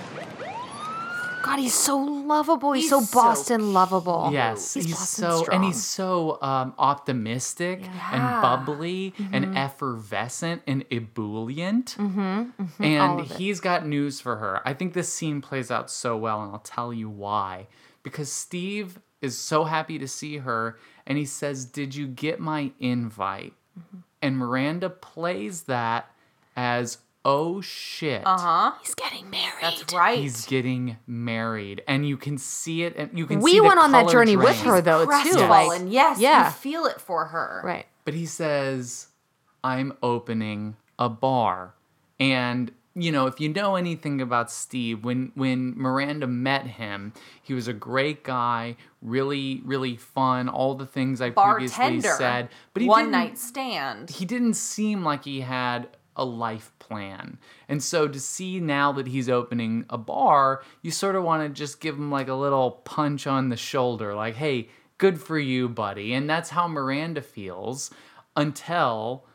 [1.44, 2.74] God, he's so lovable.
[2.74, 4.30] He's, He's so so Boston lovable.
[4.32, 5.56] Yes, he's, he's, Boston so strong.
[5.56, 7.82] and he's so um, optimistic
[8.12, 9.34] and bubbly Mm-hmm.
[9.34, 11.96] and effervescent and ebullient.
[11.98, 14.62] Mm-hmm, all And he's got news for her.
[14.64, 17.68] I think this scene plays out so well, and I'll tell you why.
[18.04, 20.78] Because Steve is so happy to see her,
[21.12, 23.98] and he says, "Did you get my invite?" Mm-hmm.
[24.22, 26.10] And Miranda plays that
[26.56, 28.72] as, "Oh shit." Uh huh.
[28.82, 29.62] He's getting married.
[29.62, 30.18] That's right.
[30.18, 33.42] He's getting married, and you can see it, and you can.
[33.42, 35.12] We see the went on that color journey with her though too.
[35.12, 35.84] Crestfallen.
[35.84, 36.46] Like, yes, yeah.
[36.46, 37.62] you feel it for her.
[37.66, 37.86] right.
[38.06, 39.08] But he says,
[39.66, 41.74] I'm opening a bar.
[42.22, 47.54] And you know, if you know anything about Steve, when when Miranda met him, he
[47.54, 50.50] was a great guy, really, really fun.
[50.50, 52.16] All the things I previously Bartender.
[52.18, 54.10] said, but he one night stand.
[54.10, 57.38] he didn't seem like he had a life plan.
[57.70, 61.50] And so to see now that he's opening a bar, you sort of want to
[61.58, 65.70] just give him like a little punch on the shoulder, like, hey, good for you,
[65.70, 66.14] buddy.
[66.14, 67.90] And that's how Miranda feels
[68.36, 69.26] until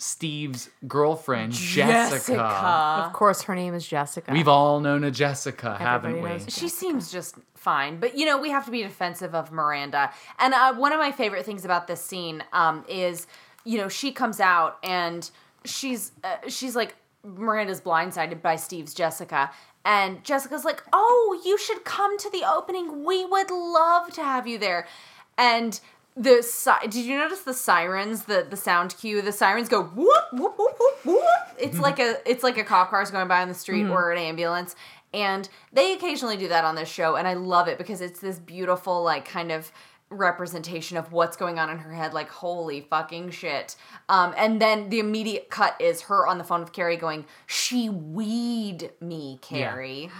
[0.00, 2.40] Steve's girlfriend, Jessica.
[2.40, 4.32] Of course, her name is Jessica.
[4.32, 6.28] We've all known a Jessica, haven't we?
[6.30, 10.10] knows She seems just fine, but you know we have to be defensive of Miranda.
[10.38, 13.26] And uh, one of my favorite things about this scene um, is,
[13.64, 15.30] you know, she comes out and
[15.66, 19.50] she's uh, she's like Miranda's blindsided by Steve's Jessica,
[19.84, 23.04] and Jessica's like, "Oh, you should come to the opening.
[23.04, 24.88] We would love to have you there."
[25.36, 25.78] And
[26.16, 29.22] the si- did you notice the sirens, the the sound cue?
[29.22, 31.24] The sirens go whoop whoop whoop whoop whoop.
[31.58, 33.90] It's like a it's like a cop car's going by on the street Mhm.
[33.92, 34.74] or an ambulance.
[35.12, 38.38] And they occasionally do that on this show, and I love it because it's this
[38.38, 39.72] beautiful, like, kind of
[40.08, 42.14] representation of what's going on in her head.
[42.14, 43.74] Like, holy fucking shit.
[44.08, 47.88] Um, and then the immediate cut is her on the phone with Carrie going, She
[47.88, 50.10] weed me, Carrie.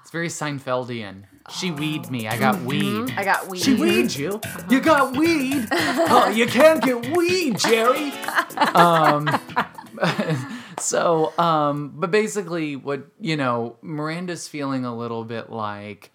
[0.00, 1.22] It's very Seinfeldian.
[1.50, 2.28] She weed me.
[2.28, 3.12] I got weed.
[3.16, 3.62] I got weed.
[3.62, 4.40] She weed you.
[4.70, 5.66] You got weed.
[5.70, 8.12] Oh, you can't get weed, Jerry.
[8.74, 9.28] Um,
[10.78, 16.12] so, um, but basically, what you know, Miranda's feeling a little bit like,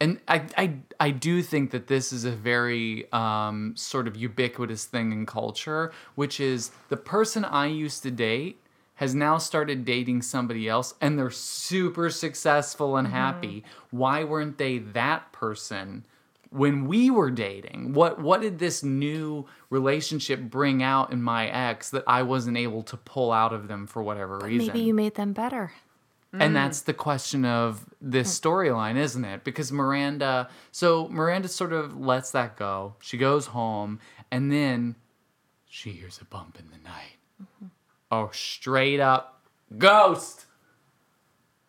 [0.00, 4.84] and I, I, I do think that this is a very um, sort of ubiquitous
[4.84, 8.61] thing in culture, which is the person I used to date
[9.02, 13.16] has now started dating somebody else and they're super successful and mm-hmm.
[13.16, 13.64] happy.
[13.90, 16.06] Why weren't they that person
[16.50, 17.94] when we were dating?
[17.94, 22.84] What what did this new relationship bring out in my ex that I wasn't able
[22.84, 24.68] to pull out of them for whatever reason?
[24.68, 25.72] Maybe you made them better.
[26.32, 26.54] And mm.
[26.54, 28.40] that's the question of this mm.
[28.40, 29.42] storyline, isn't it?
[29.42, 32.94] Because Miranda, so Miranda sort of lets that go.
[33.00, 33.98] She goes home,
[34.30, 34.94] and then
[35.68, 37.16] she hears a bump in the night.
[37.42, 37.66] Mm-hmm.
[38.12, 39.40] Oh, straight up
[39.78, 40.44] ghost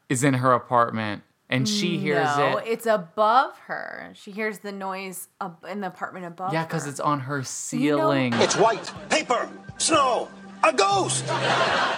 [0.10, 2.66] is in her apartment, and she mm, hears no, it.
[2.68, 4.12] it's above her.
[4.14, 8.34] She hears the noise ab- in the apartment above Yeah, because it's on her ceiling.
[8.36, 10.28] It's white, paper, snow,
[10.66, 11.24] a ghost.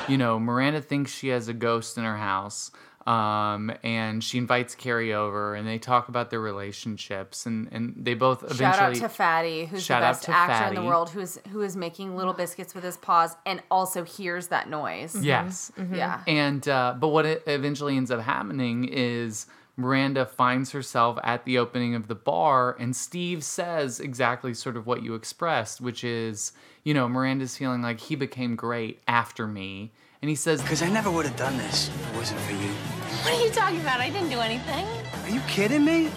[0.08, 2.69] you know, Miranda thinks she has a ghost in her house.
[3.06, 8.15] Um, and she invites Carrie over and they talk about their relationships and, and they
[8.15, 11.38] both eventually Shout out to Fatty, who's the best to actor in the world, who's
[11.52, 15.15] who is making little biscuits with his paws and also hears that noise.
[15.24, 15.72] Yes.
[15.94, 16.22] Yeah.
[16.26, 19.46] And uh, but what it eventually ends up happening is
[19.78, 24.88] Miranda finds herself at the opening of the bar, and Steve says exactly sort of
[24.88, 29.91] what you expressed, which is, you know, Miranda's feeling like he became great after me,
[30.22, 32.94] and he says, Because I never would have done this if it wasn't for you.
[33.26, 34.00] What are you talking about?
[34.00, 34.86] I didn't do anything.
[35.24, 36.12] Are you kidding me?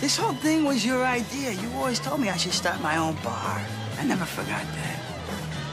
[0.00, 1.52] This whole thing was your idea.
[1.52, 3.64] You always told me I should start my own bar.
[3.98, 4.98] I never forgot that.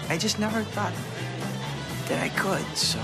[0.08, 0.94] I just never thought
[2.10, 3.00] that I could, so.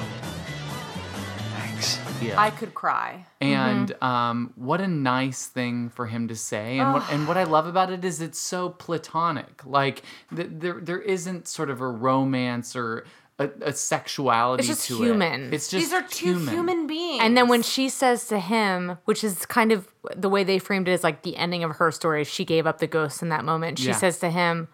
[1.57, 1.99] Thanks.
[2.21, 2.39] Yeah.
[2.39, 3.25] I could cry.
[3.41, 4.03] And Mm-hmm.
[4.03, 6.77] um, what a nice thing for him to say.
[6.77, 9.65] And what and what I love about it is it's so platonic.
[9.65, 10.03] Like
[10.35, 13.05] th- there there isn't sort of a romance or
[13.37, 15.45] a, a sexuality It's just to human.
[15.47, 15.53] it.
[15.55, 17.21] It's just These are two human, beings.
[17.23, 20.87] And then when she says to him, which is kind of the way they framed
[20.87, 23.43] it is like the ending of her story, she gave up the ghost in that
[23.43, 23.77] moment.
[23.79, 23.93] She Yeah.
[23.97, 24.67] says to him,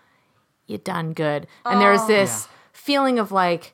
[0.68, 1.48] You done good.
[1.66, 2.08] And there's Oh.
[2.08, 3.74] this feeling of like,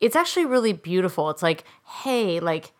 [0.00, 1.30] it's actually really beautiful.
[1.30, 1.64] It's like,
[2.02, 2.72] hey, like,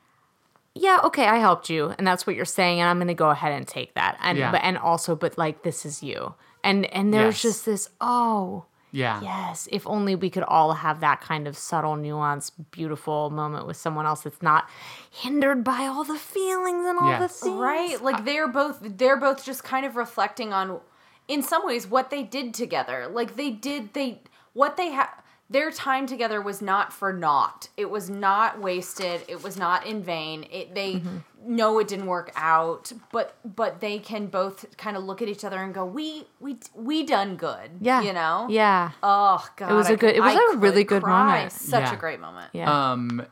[0.74, 3.52] yeah, okay, I helped you, and that's what you're saying, and I'm gonna go ahead
[3.52, 4.18] and take that.
[4.20, 4.50] And Yeah.
[4.50, 6.34] but and also, but like this is you.
[6.64, 7.42] And and there's Yes.
[7.42, 8.64] just this, oh,
[8.94, 9.20] Yeah.
[9.20, 13.76] Yes, if only we could all have that kind of subtle, nuanced, beautiful moment with
[13.76, 14.68] someone else that's not
[15.10, 17.40] hindered by all the feelings and all the Yes.
[17.40, 17.56] things.
[17.58, 20.80] right like they're both they're both just kind of reflecting on
[21.26, 24.20] in some ways what they did together like they did they
[24.52, 25.08] what they had
[25.50, 30.02] their time together was not for naught it was not wasted it was not in
[30.02, 31.18] vain it they Mm-hmm.
[31.56, 35.44] know it didn't work out but but they can both kind of look at each
[35.44, 38.00] other and go we we we done good Yeah.
[38.02, 38.92] you know Yeah.
[39.02, 41.34] oh god it was I a good- it was I a really good cry.
[41.36, 41.52] moment.
[41.52, 41.92] such Yeah.
[41.92, 42.92] a great moment Yeah.
[42.92, 43.26] Um,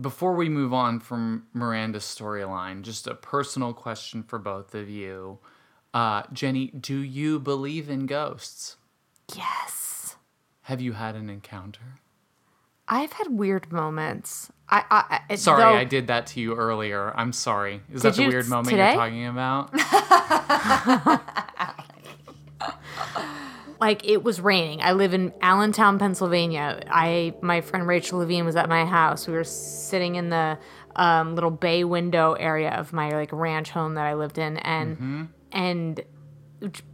[0.00, 5.40] before we move on from Miranda's storyline, just a personal question for both of you.
[5.92, 8.76] Uh, Jenny, do you believe in ghosts?
[9.34, 9.87] yes.
[10.68, 11.98] Have you had an encounter?
[12.86, 14.50] I've had weird moments.
[14.68, 17.10] I, I, Sorry, though- I did that to you earlier.
[17.16, 17.80] I'm sorry.
[17.90, 18.92] Is that the weird s- moment today?
[18.92, 19.72] you're talking about?
[21.06, 21.20] like
[23.80, 24.82] like it was raining.
[24.82, 26.82] I live in Allentown, Pennsylvania.
[26.90, 29.26] I my friend Rachel Levine was at my house.
[29.26, 30.58] We were sitting in the
[30.96, 34.96] um, little bay window area of my like ranch home that I lived in, and
[34.96, 35.24] Mm-hmm.
[35.52, 36.00] and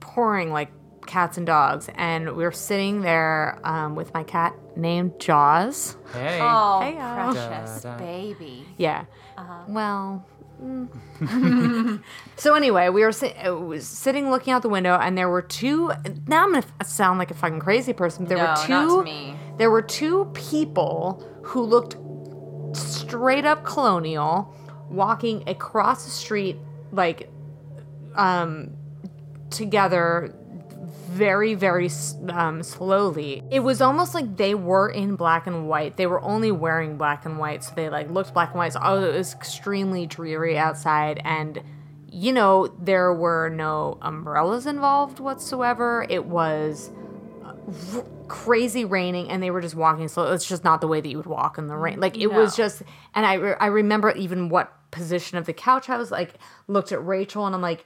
[0.01, 0.71] pouring like
[1.07, 1.89] cats and dogs.
[1.95, 5.97] And we were sitting there um, with my cat named Jaws.
[6.13, 6.39] Hey.
[6.43, 7.33] Oh, Hey-o.
[7.33, 7.99] precious Da, da.
[7.99, 8.67] baby.
[8.77, 9.05] Yeah.
[9.37, 9.65] Uh-huh.
[9.69, 10.27] Well.
[10.63, 12.03] mm.
[12.37, 15.43] so anyway, we were si- uh, was sitting looking out the window, and there were
[15.43, 15.89] two.
[16.29, 18.25] Now I'm gonna f- sound like a fucking crazy person.
[18.25, 18.99] But there No, were not two.
[18.99, 19.37] to me.
[19.59, 21.97] There were two people who looked
[22.77, 24.55] straight up colonial,
[24.89, 26.57] walking across the street
[26.93, 27.29] like
[28.15, 28.71] um
[29.51, 30.35] together
[31.15, 31.91] very very
[32.29, 33.43] um, slowly.
[33.51, 35.97] It was almost like they were in black and white.
[35.97, 38.73] They were only wearing black and white so they like looked black and white.
[38.73, 41.63] So oh, it was extremely dreary outside and
[42.11, 46.07] you know there were no umbrellas involved whatsoever.
[46.09, 46.91] It was
[47.95, 50.33] r- crazy raining and they were just walking slow.
[50.33, 52.01] It's just not the way that you would walk in the rain.
[52.01, 52.83] Like it was just
[53.15, 56.35] and i re- i remember even what position of the couch i was like
[56.69, 57.85] looked at rachel and i'm like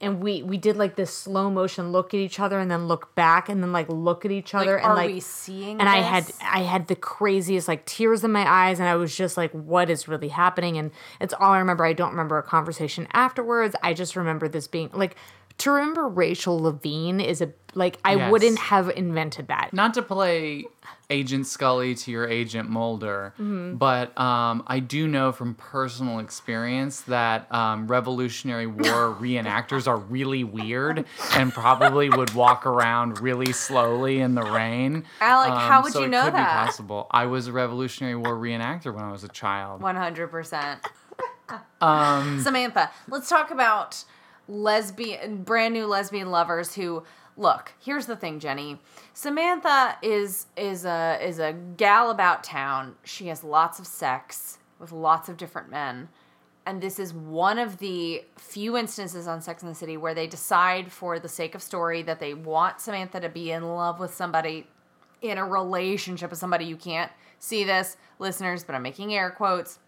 [0.00, 3.14] and we we did like this slow motion look at each other and then look
[3.14, 5.88] back and then like look at each Like, other and are like we seeing and
[5.88, 9.36] i had i had the craziest like tears in my eyes and i was just
[9.36, 10.76] like what is really happening?
[10.76, 11.84] And it's all i remember.
[11.84, 13.74] I don't remember a conversation afterwards.
[13.82, 15.16] I just remember this being like
[15.58, 18.30] to remember rachel levine is a like i Yes.
[18.30, 19.70] wouldn't have invented that.
[19.72, 20.64] Not to play
[21.08, 23.78] Agent Scully to your Agent Mulder, Mhm.
[23.78, 30.42] but um, I do know from personal experience that um, Revolutionary War reenactors are really
[30.44, 35.04] weird and probably would walk around really slowly in the rain.
[35.20, 36.60] Alec, how would so you know could that?
[36.62, 37.06] Be possible.
[37.12, 39.80] I was a Revolutionary War reenactor when I was a child.
[39.82, 40.78] 100%.
[41.80, 44.04] Um, Samantha, let's talk about
[44.48, 47.04] lesbian, brand new lesbian lovers who
[47.36, 47.72] look.
[47.80, 48.80] Here's the thing, Jenny.
[49.14, 52.96] Samantha is is a is a gal about town.
[53.04, 56.08] She has lots of sex with lots of different men.
[56.66, 60.26] And this is one of the few instances on Sex and the City where they
[60.26, 64.12] decide, for the sake of story, that they want Samantha to be in love with
[64.12, 64.66] somebody
[65.22, 66.64] in a relationship with somebody.
[66.64, 69.78] You can't see this, listeners, but I'm making air quotes.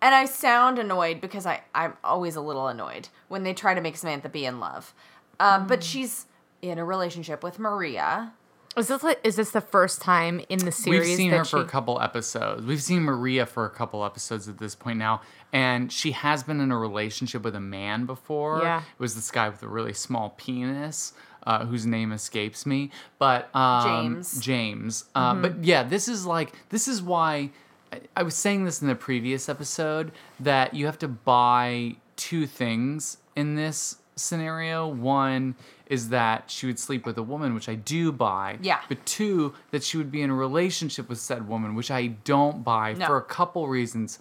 [0.00, 3.80] And I sound annoyed because I, I'm always a little annoyed when they try to
[3.80, 4.94] make Samantha be in love.
[5.40, 6.26] Um, But she's
[6.62, 8.32] in a relationship with Maria.
[8.76, 11.44] Is this like, is this the first time in the series We've seen that her
[11.44, 12.64] for a couple episodes.
[12.64, 15.20] We've seen Maria for a couple episodes at this point now,
[15.52, 18.60] and she has been in a relationship with a man before.
[18.62, 18.80] Yeah.
[18.80, 21.12] it was this guy with a really small penis.
[21.46, 24.38] Uh, whose name escapes me, but um, James.
[24.40, 25.04] James.
[25.14, 25.42] Uh, Mhm.
[25.42, 27.50] But yeah, this is like this is why
[27.90, 32.46] I, I was saying this in the previous episode that you have to buy two
[32.46, 34.86] things in this scenario.
[34.88, 35.54] One
[35.86, 38.58] is that she would sleep with a woman, which I do buy.
[38.60, 38.80] Yeah.
[38.88, 42.62] But two, that she would be in a relationship with said woman, which I don't
[42.62, 43.06] buy No.
[43.06, 44.18] for a couple reasons.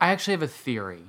[0.00, 1.04] I actually have a theory.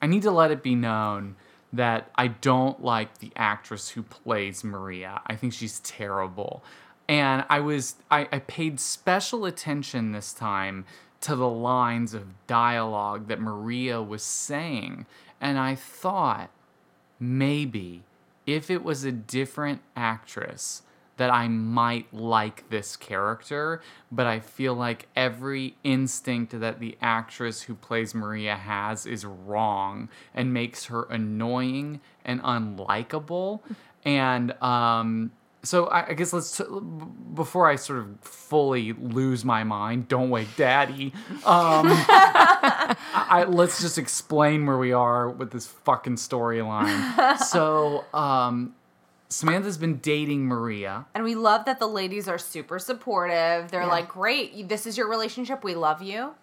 [0.00, 1.36] I need to let it be known
[1.72, 5.20] that I don't like the actress who plays Maria.
[5.26, 6.62] I think she's terrible.
[7.08, 10.84] And I was I, I paid special attention this time
[11.20, 15.06] to the lines of dialogue that Maria was saying.
[15.40, 16.50] And I thought
[17.20, 18.02] maybe
[18.46, 20.82] if it was a different actress
[21.18, 27.62] that I might like this character, but I feel like every instinct that the actress
[27.62, 33.60] who plays Maria has is wrong and makes her annoying and unlikable.
[34.04, 36.64] And um, so I, I guess let's t-
[37.34, 41.12] before I sort of fully lose my mind, don't wake daddy.
[41.44, 41.88] Um,
[43.28, 47.38] I, let's just explain where we are with this fucking storyline.
[47.46, 48.74] So um,
[49.28, 51.06] Samantha's been dating Maria.
[51.14, 53.70] And we love that the ladies are super supportive.
[53.70, 53.86] They're Yeah.
[53.88, 55.62] like, great, this is your relationship.
[55.64, 56.34] We love you.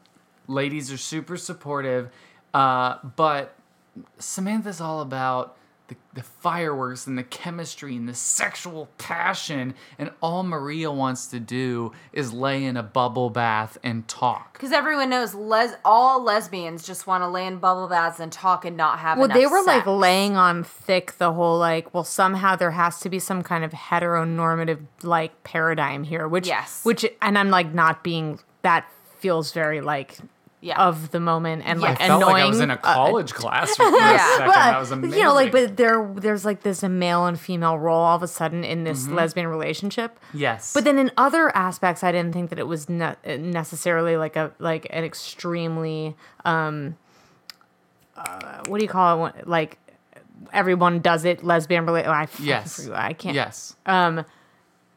[0.47, 2.09] Ladies are super supportive,
[2.53, 3.55] uh, but
[4.19, 10.43] Samantha's all about the, the fireworks and the chemistry and the sexual passion, and all
[10.43, 14.53] Maria wants to do is lay in a bubble bath and talk.
[14.53, 18.65] Because everyone knows les- all lesbians just want to lay in bubble baths and talk
[18.65, 22.55] and not have well, they were like laying on thick the whole like, well, somehow
[22.55, 26.83] there has to be some kind of heteronormative like paradigm here, which Yes.
[26.83, 28.89] which, and I'm like not being that
[29.19, 30.17] feels very like
[30.65, 30.81] Yeah.
[30.87, 32.33] of the moment and like I felt annoying.
[32.33, 34.47] like I was in a uh, college class for a second.
[34.49, 35.17] that was amazing.
[35.19, 38.23] you know, like, but there, there's like this a male and female role all of
[38.23, 39.13] a sudden in this Mhm.
[39.15, 40.19] lesbian relationship.
[40.33, 40.73] Yes.
[40.73, 44.51] But then in other aspects, I didn't think that it was ne- necessarily like a
[44.59, 46.95] like an extremely um,
[48.17, 49.47] uh, what do you call it?
[49.47, 49.77] Like
[50.53, 52.09] everyone does it lesbian related.
[52.09, 52.89] I Yes.
[52.93, 53.35] I can't.
[53.35, 53.75] Yes.
[53.85, 54.25] Um,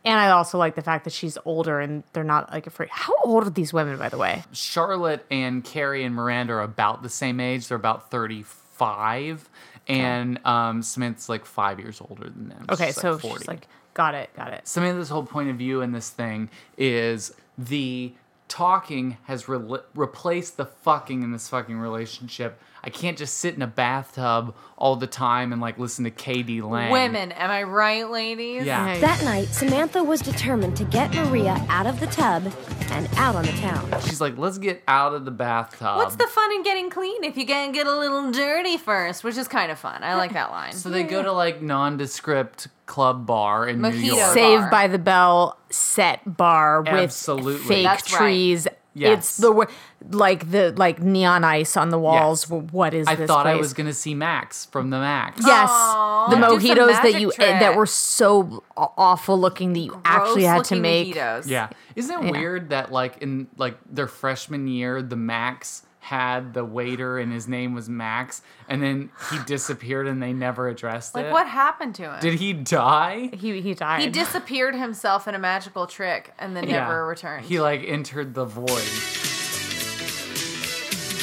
[0.08, 2.88] and I also like the fact that she's older and they're not like afraid.
[2.90, 4.42] How old are these women, by the way?
[4.52, 7.68] Charlotte and Carrie and Miranda are about the same age.
[7.68, 9.50] They're about 35.
[9.86, 12.64] And um, Samantha's like five years older than them.
[12.70, 13.38] Okay, She's, like, so 40.
[13.38, 14.66] she's like, got it, got it.
[14.66, 16.48] Samantha's whole point of view in this thing
[16.78, 18.14] is the
[18.48, 22.58] talking has rel replaced the fucking in this fucking relationship.
[22.82, 26.62] I can't just sit in a bathtub all the time and like listen to KD
[26.62, 26.90] Lang.
[26.92, 28.64] Women, am I right, ladies?
[28.64, 28.98] Yeah.
[29.00, 32.52] That night, Samantha was determined to get Maria out of the tub
[32.90, 33.90] and out on the town.
[34.02, 35.96] She's like, let's get out of the bathtub.
[35.96, 39.36] What's the fun in getting clean if you can get a little dirty first, which
[39.36, 40.02] is kind of fun.
[40.02, 40.72] I like that line.
[40.72, 44.34] So they go to like nondescript club bar in New Mojito York.
[44.34, 47.66] Saved by the Bell set bar with Absolutely.
[47.66, 48.66] fake That's right.
[48.94, 49.02] Trees.
[49.02, 49.18] Yes.
[49.18, 49.68] It's the
[50.10, 52.50] like the like neon ice on the walls.
[52.50, 52.62] Yes.
[52.72, 55.40] What is I this thought I was gonna see Max from the Max.
[55.46, 56.48] Yes, the Yeah.
[56.48, 60.82] Mojitos that you eh, that were so awful looking that you actually had to Gross-looking
[60.82, 61.14] make.
[61.14, 61.46] mojitos.
[61.46, 61.68] Yeah.
[61.96, 62.30] Isn't it Yeah.
[62.32, 67.46] weird that like in like their freshman year, the Max had the waiter and his
[67.46, 71.32] name was Max, and then he disappeared and they never addressed Like, it.
[71.32, 72.20] what happened to him?
[72.20, 73.30] Did he die?
[73.34, 74.00] He he died.
[74.00, 77.44] He disappeared himself in a magical trick and then never returned.
[77.44, 78.88] He like entered the void.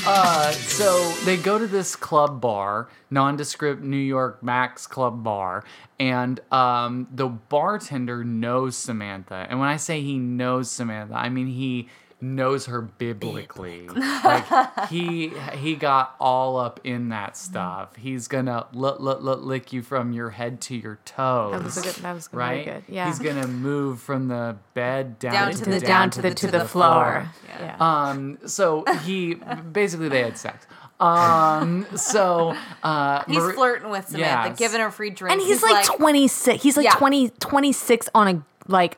[0.08, 5.64] Uh, so they go to this club bar, nondescript New York Max Club Bar,
[6.00, 9.48] and um, the bartender knows Samantha.
[9.50, 11.90] And when I say he knows Samantha, I mean he
[12.26, 13.88] knows her biblically.
[13.90, 17.96] like he he got all up in that stuff.
[17.96, 21.52] He's gonna look, look, look, lick you from your head to your toes.
[21.54, 22.66] That was good- that was very right.
[22.66, 23.08] good, yeah.
[23.08, 26.34] He's gonna move from the bed down, Down to, to the the- down to the
[26.34, 27.30] to the floor.
[27.60, 27.78] Yeah.
[27.80, 28.38] Um.
[28.48, 29.36] So he
[29.72, 30.66] basically they had sex.
[31.00, 31.86] Um.
[31.96, 34.58] So uh, He's Mari- flirting with Samantha, Yes.
[34.60, 35.34] giving her free drinks.
[35.34, 36.64] and he's, like, 26.
[36.64, 36.92] He's like Yeah.
[36.96, 38.98] 20, 26 on a like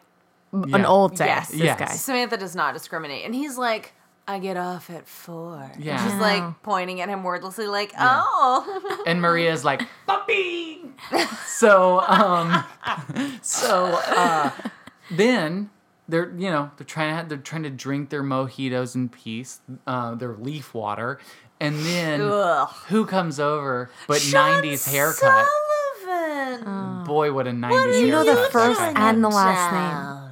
[0.73, 1.25] an old day.
[1.25, 1.49] Yes.
[1.49, 1.79] This Yes.
[1.79, 1.85] guy.
[1.87, 3.25] Samantha does not discriminate.
[3.25, 3.93] And he's like,
[4.27, 5.71] I get off at four.
[5.73, 6.03] And Yeah.
[6.03, 9.03] she's like pointing at him wordlessly, like, oh.
[9.07, 10.81] and Maria's like puppy.
[11.47, 12.63] So um.
[13.41, 14.51] So uh,
[15.09, 15.69] then
[16.07, 20.13] they're you know they're trying to they're trying to drink their mojitos in peace, uh,
[20.15, 21.19] their leaf water,
[21.59, 22.69] and then Ugh.
[22.89, 25.47] who comes over but '90s haircut.
[26.03, 27.03] Sullivan.
[27.05, 27.95] Boy, what a '90s haircut!
[28.01, 30.26] You know the first and the last name.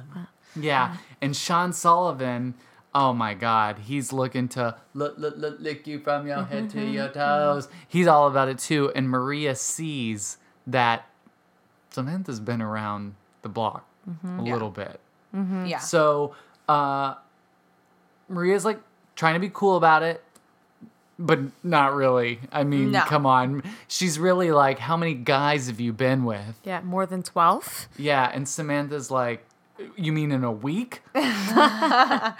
[0.58, 2.54] Yeah, and Sean Sullivan,
[2.94, 6.70] oh my God, he's looking to look, look, look, lick you from your mm-hmm, head
[6.70, 7.18] to mm-hmm, your mm-hmm.
[7.18, 7.68] toes.
[7.86, 8.90] He's all about it too.
[8.94, 11.06] And Maria sees that
[11.90, 14.52] Samantha's been around the block a Yeah.
[14.52, 15.00] little bit.
[15.34, 15.78] Yeah.
[15.78, 16.34] So
[16.68, 17.14] uh,
[18.28, 18.80] Maria's like
[19.14, 20.22] trying to be cool about it.
[21.18, 22.40] But not really.
[22.52, 23.00] I mean, No.
[23.00, 23.62] come on.
[23.88, 26.60] She's really like, how many guys have you been with?
[26.62, 27.88] Yeah, more than 12.
[27.96, 29.45] Yeah, and Samantha's like,
[29.96, 31.02] you mean in a week?
[31.14, 32.38] Samantha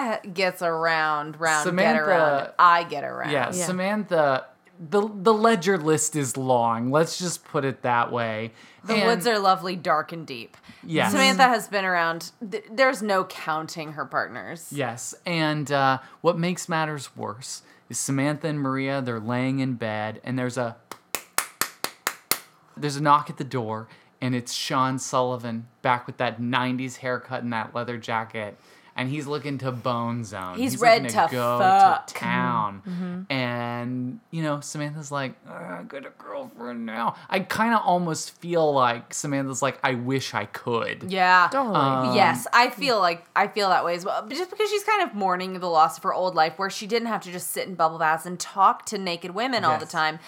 [0.00, 2.50] ha- gets around, round, get Samantha- around.
[2.58, 3.30] I get around.
[3.30, 4.46] Yeah, Samantha.
[4.80, 6.92] The the ledger list is long.
[6.92, 8.52] Let's just put it that way.
[8.84, 10.56] The And- woods are lovely, dark and deep.
[10.84, 11.10] Yes.
[11.10, 12.30] Samantha has been around.
[12.48, 14.68] Th- there's no counting her partners.
[14.72, 19.02] Yes, and uh, what makes matters worse is Samantha and Maria.
[19.02, 20.76] They're laying in bed, and there's a
[22.76, 23.88] there's a knock at the door,
[24.20, 28.56] and it's Sean Sullivan back with that '90s haircut and that leather jacket,
[28.96, 30.56] and he's looking to bone zone.
[30.58, 32.06] He's looking ready to go fuck.
[32.08, 33.26] to town, Mhm.
[33.32, 37.14] and you know Samantha's like, "Uh, I got a girlfriend now.
[37.30, 41.04] I kind of almost feel like Samantha's like, I wish I could.
[41.12, 41.48] Yeah.
[41.54, 44.22] Um, yes, I feel like I feel that way as well.
[44.22, 46.86] But just because she's kind of mourning the loss of her old life, where she
[46.86, 49.86] didn't have to just sit in bubble baths and talk to naked women all the
[49.86, 50.18] time.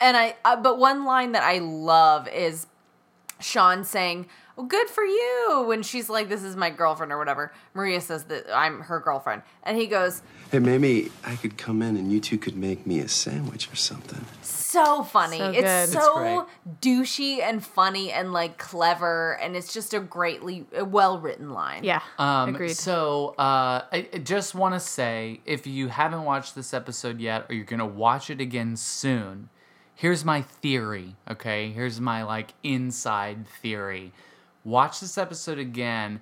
[0.00, 2.66] And I, uh, but one line that I love is
[3.42, 4.26] Sean saying,
[4.56, 7.52] well, "Good for you," when she's like, "This is my girlfriend" or whatever.
[7.74, 11.96] Maria says that I'm her girlfriend, and he goes, Hey, maybe I could come in
[11.96, 14.22] and you two could make me a sandwich or something.
[14.42, 15.38] so funny.
[15.38, 15.82] So it's good.
[15.84, 16.46] It's so
[16.82, 21.84] douchey and funny and like clever, and it's just a greatly well written line.
[21.84, 22.02] Yeah.
[22.18, 22.76] Um, Agreed.
[22.76, 27.46] So uh, I, I just want to say, if you haven't watched this episode yet,
[27.48, 29.48] or you're gonna watch it again soon,
[30.02, 31.14] here's my theory.
[31.30, 34.12] Okay, here's my like inside theory.
[34.64, 36.20] Watch this episode again,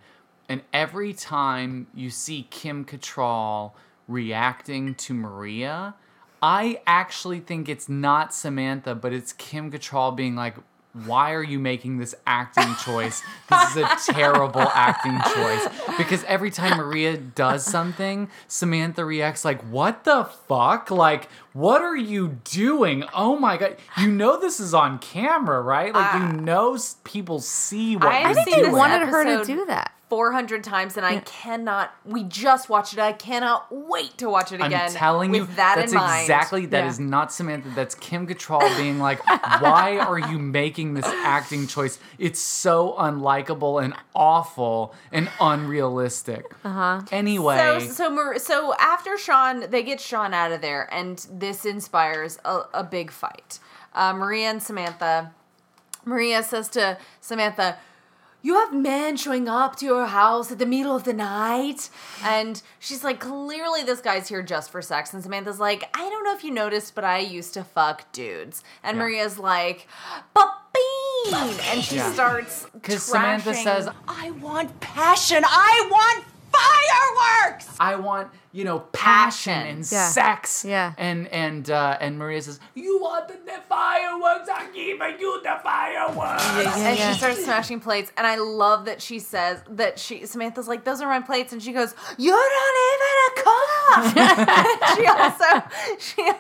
[0.51, 3.72] and every time you see Kim Cattrall
[4.07, 5.95] reacting to Maria,
[6.43, 10.57] I actually think it's not Samantha, but it's Kim Cattrall being like,
[10.93, 13.22] why are you making this acting choice?
[13.49, 15.68] This is a terrible acting choice.
[15.97, 20.91] Because every time Maria does something, Samantha reacts like, what the fuck?
[20.91, 23.05] Like, what are you doing?
[23.14, 23.76] Oh my God.
[23.99, 25.95] You know this is on camera, right?
[25.95, 28.66] Like, you uh, know people see what I've you're seen doing.
[28.66, 29.93] this wanted her to do that.
[30.11, 32.99] 400 times and I cannot we just watched it.
[32.99, 34.87] I cannot wait to watch it again.
[34.89, 36.23] I'm telling you, that that's in mind.
[36.23, 37.07] exactly that is Yeah.
[37.07, 37.71] not Samantha.
[37.71, 39.25] That's Kim Cattrall being like,
[39.63, 41.99] "Why are you making this acting choice?
[42.19, 47.03] It's so unlikable and awful and unrealistic." Uh-huh.
[47.13, 51.65] Anyway, So so Mar- so after Sean, they get Sean out of there, and this
[51.65, 53.61] inspires a, a big fight.
[53.95, 55.33] Uh, Maria and Samantha.
[56.05, 57.77] Maria says to Samantha,
[58.43, 61.91] "You have men showing up to your house at the middle of the night,"
[62.24, 66.24] and she's like, "Clearly, this guy's here just for sex." And Samantha's like, "I don't
[66.24, 69.03] know if you noticed, but I used to fuck dudes." And Yeah.
[69.03, 69.86] Maria's like,
[70.34, 72.12] "Papine," and she Yeah.
[72.12, 75.45] starts because Samantha says, "I want passion.
[75.47, 79.66] I want fireworks." "I want." You know, passion, Passion.
[79.78, 80.09] and Yeah.
[80.09, 80.92] sex, Yeah.
[80.98, 84.48] and and uh, and Maria says, "You want the fireworks?
[84.53, 86.44] I'm giving you the fireworks."
[86.76, 90.84] and she starts smashing plates and i love that she says that she samantha's like
[90.84, 95.51] those are my plates and she goes you're not even a cop she also
[95.98, 96.30] she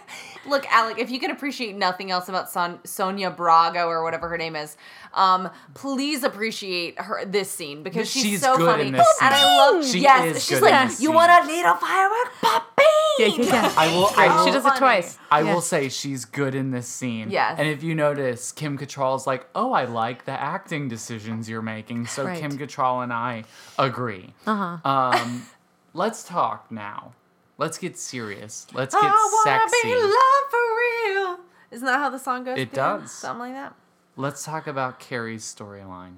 [0.46, 4.38] look alec if you can appreciate nothing else about Son, sonia braga or whatever her
[4.38, 4.76] name is
[5.14, 9.34] um please appreciate her this scene because she's, She's so good funny in this and
[9.34, 11.14] i love She yes is she's good in like this you scene.
[11.14, 12.82] want a little firework puppy
[13.18, 13.74] Yeah, yeah, yeah.
[13.76, 14.10] I will.
[14.16, 15.18] I will She does it twice.
[15.30, 15.52] I Yeah.
[15.54, 17.28] will say she's good in this scene.
[17.30, 17.56] Yes.
[17.58, 22.06] And if you notice, Kim Cattrall's like, "Oh, I like the acting decisions you're making."
[22.06, 22.40] So Right.
[22.40, 23.44] Kim Cattrall and I
[23.78, 24.32] agree.
[24.46, 24.78] Uh-huh.
[24.88, 25.46] Um,
[25.92, 27.12] let's talk now.
[27.60, 28.66] Let's get serious.
[28.72, 29.08] Let's get I
[29.44, 29.88] wanna sexy.
[29.88, 31.40] be loved for real
[31.70, 33.12] isn't that how the song goes It does.
[33.12, 33.74] something like that
[34.16, 36.16] Let's talk about Carrie's storyline.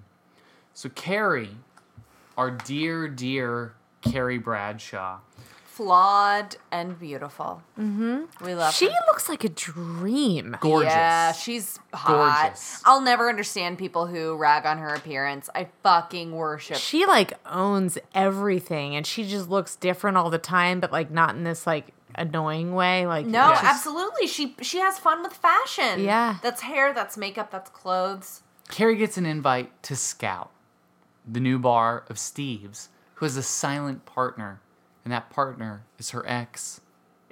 [0.73, 1.57] So Carrie,
[2.39, 5.19] our dear, dear Carrie Bradshaw.
[5.73, 8.45] Flawed and beautiful Mm-hmm.
[8.45, 8.73] we love her.
[8.73, 8.99] She her.
[9.09, 10.57] looks like a dream.
[10.61, 10.93] Gorgeous.
[10.93, 12.43] Yeah, she's hot.
[12.45, 12.83] Gorgeous.
[12.85, 15.49] I'll never understand people who rag on her appearance.
[15.55, 16.77] I fucking worship.
[16.77, 21.35] She like owns everything, and she just looks different all the time, but like not
[21.35, 23.07] in this like annoying way.
[23.07, 24.27] Like no, it's just- absolutely.
[24.27, 26.01] She she has fun with fashion.
[26.05, 26.37] Yeah.
[26.43, 28.43] That's hair, that's makeup, that's clothes.
[28.69, 30.51] Carrie gets an invite to Scout,
[31.31, 34.61] the new bar of Steve's, who has a silent partner,
[35.05, 36.81] and that partner is her ex,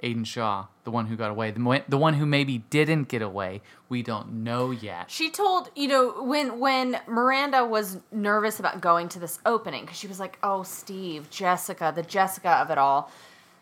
[0.03, 3.61] Aiden Shaw, the one who got away, the, the one who maybe didn't get away.
[3.87, 5.11] We don't know yet.
[5.11, 9.97] She told, you know, when when Miranda was nervous about going to this opening cuz
[9.97, 13.11] she was like, "Oh, Steve, Jessica, the Jessica of it all."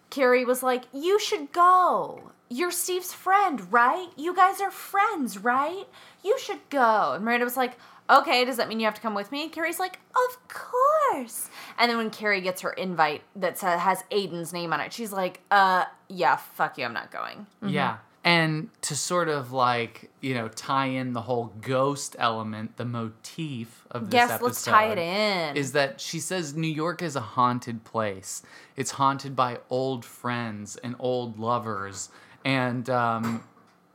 [0.09, 2.31] Carrie was like, "You should go.
[2.49, 4.07] You're Steve's friend, right?
[4.15, 5.87] You guys are friends, right?
[6.23, 7.77] You should go." And Miranda was like,
[8.09, 11.49] "Okay, does that mean you have to come with me?" And Carrie's like, "Of course."
[11.77, 15.11] And then when Carrie gets her invite that sa- has Aiden's name on it, she's
[15.13, 17.97] like, "Uh, yeah, fuck you, I'm not going." Yeah.
[18.21, 23.85] And to sort of like, you know, tie in the whole ghost element, the motif
[23.91, 24.45] of this Yes, episode.
[24.45, 25.55] let's tie it in.
[25.57, 28.43] Is that she says New York is a haunted place.
[28.75, 32.09] It's haunted by old friends and old lovers.
[32.43, 33.43] And um,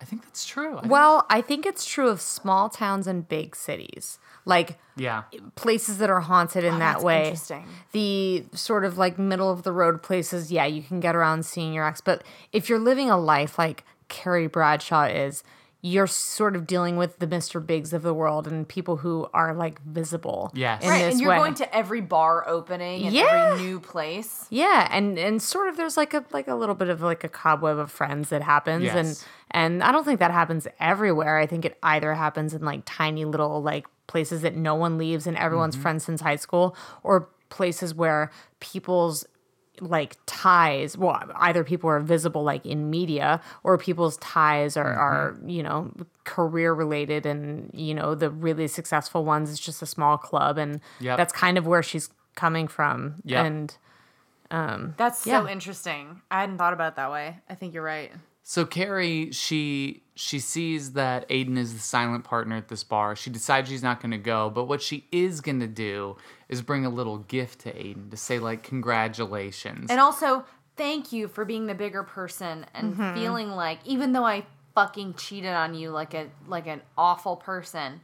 [0.01, 0.77] I think that's true.
[0.77, 4.19] I think- Well, I think it's true of small towns and big cities.
[4.47, 5.23] Like yeah.
[5.55, 7.25] places that are haunted in Oh, that way.
[7.25, 7.67] interesting.
[7.93, 11.73] The sort of like middle of the road places, yeah, you can get around seeing
[11.73, 12.03] your ex.
[12.03, 12.23] But
[12.53, 15.43] if you're living a life like Carrie Bradshaw is,
[15.87, 17.65] you're sort of dealing with the Mr.
[17.65, 20.51] Bigs of the world and people who are like visible.
[20.55, 20.83] Yes.
[20.83, 21.37] In right, this and you're way.
[21.37, 23.51] going to every bar opening and Yeah.
[23.53, 24.47] every new place.
[24.49, 27.29] Yeah, and and sort of there's like a like a little bit of like a
[27.29, 28.95] cobweb of friends that happens Yes.
[28.97, 31.37] and and I don't think that happens everywhere.
[31.39, 35.27] I think it either happens in like tiny little like places that no one leaves
[35.27, 35.83] and everyone's Mm-hmm.
[35.83, 38.31] friends since high school or places where
[38.61, 39.27] people's
[39.81, 45.33] like ties well either people are visible like in media or people's ties are, are
[45.33, 45.49] Mm-hmm.
[45.49, 45.91] you know
[46.25, 50.81] career related and you know the really successful ones is just a small club and
[51.01, 51.17] Yep.
[51.19, 53.45] that's kind of where she's coming from Yep.
[53.47, 53.77] and
[54.51, 55.47] um That's so Yeah.
[55.49, 56.21] interesting.
[56.31, 57.39] I hadn't thought about it that way.
[57.49, 58.13] I think you're right.
[58.47, 63.17] So Carrie, she she sees that Aiden is the silent partner at this bar.
[63.17, 66.17] She decides she's not going to go, but what she is going to do
[66.49, 69.91] is bring a little gift to Aiden to say like congratulations.
[69.91, 70.45] And also,
[70.77, 73.15] thank you for being the bigger person and Mhm.
[73.15, 78.03] feeling like even though I fucking cheated on you like a like an awful person,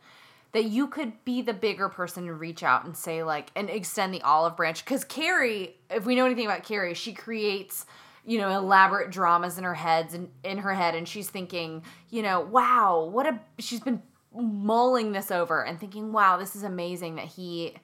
[0.52, 4.14] that you could be the bigger person and reach out and say like and extend
[4.14, 4.86] the olive branch.
[4.86, 7.84] Because Carrie, if we know anything about Carrie, she creates
[8.26, 12.22] you know elaborate dramas in her heads and in her head and she's thinking you
[12.22, 14.02] know wow what a she's been
[14.32, 17.74] mulling this over and thinking, wow, this is amazing that he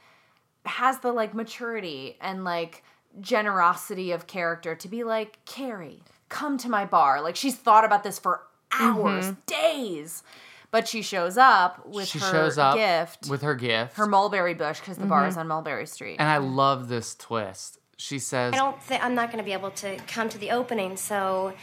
[0.64, 2.84] has the like maturity and like
[3.20, 7.20] generosity of character to be like, Carrie, come to my bar.
[7.20, 9.36] Like she's thought about this for hours, Mhm.
[9.46, 10.22] days.
[10.70, 13.96] But she shows up with she her shows up gift, with her gift.
[13.96, 15.28] her mulberry bush, because the bar Mm-hmm.
[15.30, 16.16] is on Mulberry Street.
[16.20, 17.78] and I love this twist.
[17.98, 20.50] She says, I don't think I'm not going to be able to come to the
[20.50, 21.54] opening, so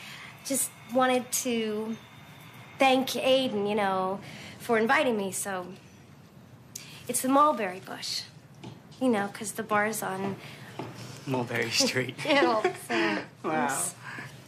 [0.45, 1.95] just wanted to
[2.79, 4.19] thank Aiden, you know,
[4.59, 5.31] for inviting me.
[5.31, 5.67] So
[7.07, 8.23] it's the mulberry bush,
[8.99, 10.35] you know, because the bar's on.
[11.27, 12.19] Mulberry Street.
[12.19, 13.85] Hill, so Wow.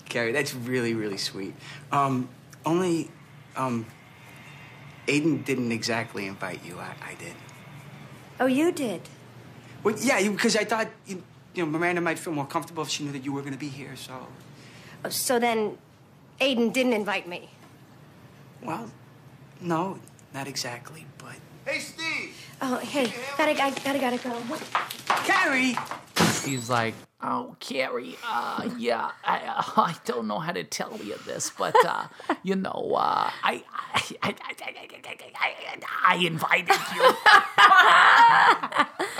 [0.10, 1.54] Carrie, that's really, really sweet.
[1.92, 2.30] Um,
[2.66, 3.12] only,
[3.56, 3.86] um,
[5.08, 6.80] Aiden didn't exactly invite you.
[6.80, 7.34] I, I did.
[8.40, 9.02] Oh, you did.
[9.84, 11.22] Well, yeah, because I thought, you,
[11.56, 13.60] you know, Miranda might feel more comfortable if she knew that you were going to
[13.60, 14.28] be here, so.
[15.04, 15.78] Oh, So then,
[16.42, 17.50] Aiden didn't invite me.
[18.62, 18.90] Well,
[19.62, 20.00] no,
[20.34, 21.36] not exactly, but.
[21.66, 22.36] Hey, Steve!
[22.62, 24.58] Oh, hey, gotta, I gotta, gotta go.
[25.26, 25.76] Carrie!
[26.44, 26.94] He's like,
[27.28, 31.76] Oh, Carrie, uh, yeah, I, uh, I don't know how to tell you this, but,
[31.84, 32.06] uh,
[32.44, 34.56] you know, uh, I, I, I, I,
[35.34, 37.16] I, I invited you.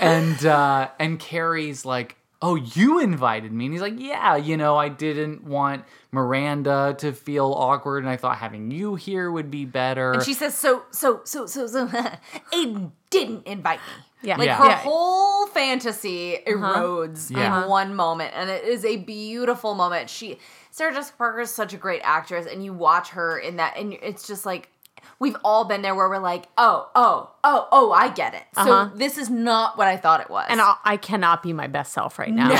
[0.00, 4.76] and uh, and Carrie's like, "Oh, you invited me," and he's like, "Yeah, you know,
[4.76, 9.64] I didn't want Miranda to feel awkward, and I thought having you here would be
[9.64, 11.86] better." And she says, so, so, so, so, so,
[12.52, 14.04] Aiden didn't invite me.
[14.22, 14.36] Yeah.
[14.36, 14.56] Like Yeah.
[14.56, 14.76] her Yeah.
[14.78, 16.52] whole fantasy uh-huh.
[16.76, 17.62] erodes Yeah.
[17.64, 18.32] in one moment.
[18.34, 20.10] And it is a beautiful moment.
[20.10, 20.38] She,
[20.70, 22.46] Sarah Jessica Parker is such a great actress.
[22.46, 24.68] And you watch her in that, and it's just like,
[25.18, 28.42] we've all been there where we're like, oh, oh, oh, oh, I get it.
[28.54, 28.90] So Uh-huh.
[28.94, 30.46] this is not what I thought it was.
[30.48, 32.50] And I, I cannot be my best self right now.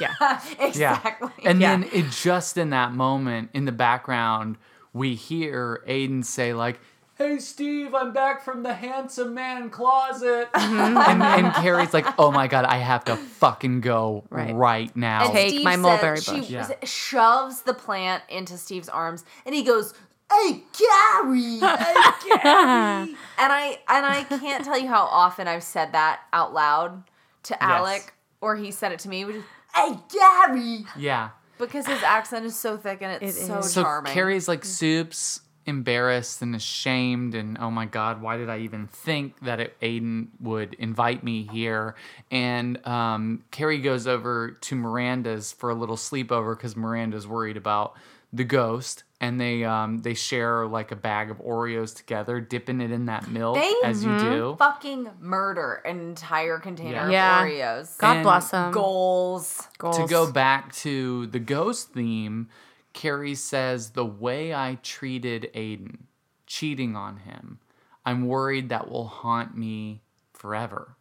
[0.00, 0.08] Yeah.
[0.20, 0.40] yeah.
[0.60, 1.30] exactly.
[1.42, 1.50] Yeah.
[1.50, 1.76] And Yeah.
[1.76, 4.56] then it just in that moment in the background,
[4.92, 6.78] we hear Aiden say like,
[7.16, 12.46] "Hey Steve, I'm back from the handsome man closet," and, and Carrie's like, "Oh my
[12.46, 14.96] god, I have to fucking go right, Right.
[14.96, 16.50] now." Take Steve my says- mulberry She bush.
[16.50, 16.70] Yeah.
[16.84, 19.94] shoves the plant into Steve's arms, and he goes,
[20.34, 21.94] "Hey, Gary, hey,
[22.26, 22.42] Gary!"
[23.38, 27.04] and I and I can't tell you how often I've said that out loud
[27.44, 31.30] to Alec, or he said it to me, which is, "Hey, Gary," yeah.
[31.58, 33.72] because his accent is so thick and it's It so is.
[33.72, 34.02] So.
[34.06, 39.38] Carrie's like soups, embarrassed and ashamed, and oh my god, why did I even think
[39.40, 41.94] that it, Aiden would invite me here?
[42.30, 47.94] And um, Carrie goes over to Miranda's for a little sleepover because Miranda's worried about
[48.32, 52.90] the ghost, and they um, they share like a bag of Oreos together, dipping it
[52.90, 54.56] in that milk They as you do.
[54.58, 57.42] fucking murder an entire container Yeah.
[57.44, 57.76] of Yeah.
[57.76, 57.98] Oreos.
[57.98, 58.70] God And- bless him.
[58.72, 59.68] Goals.
[59.80, 62.48] To go back to the ghost theme,
[62.92, 66.00] Carrie says, The way I treated Aiden,
[66.46, 67.58] cheating on him,
[68.06, 70.02] I'm worried that will haunt me
[70.32, 70.96] forever.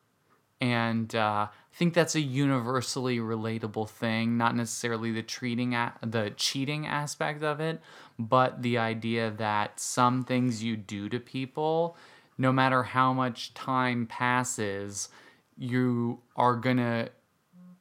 [0.61, 6.31] And uh, I think that's a universally relatable thing, not necessarily the treating a- the
[6.37, 7.81] cheating aspect of it,
[8.19, 11.97] but the idea that some things you do to people,
[12.37, 15.09] no matter how much time passes,
[15.57, 17.09] you are gonna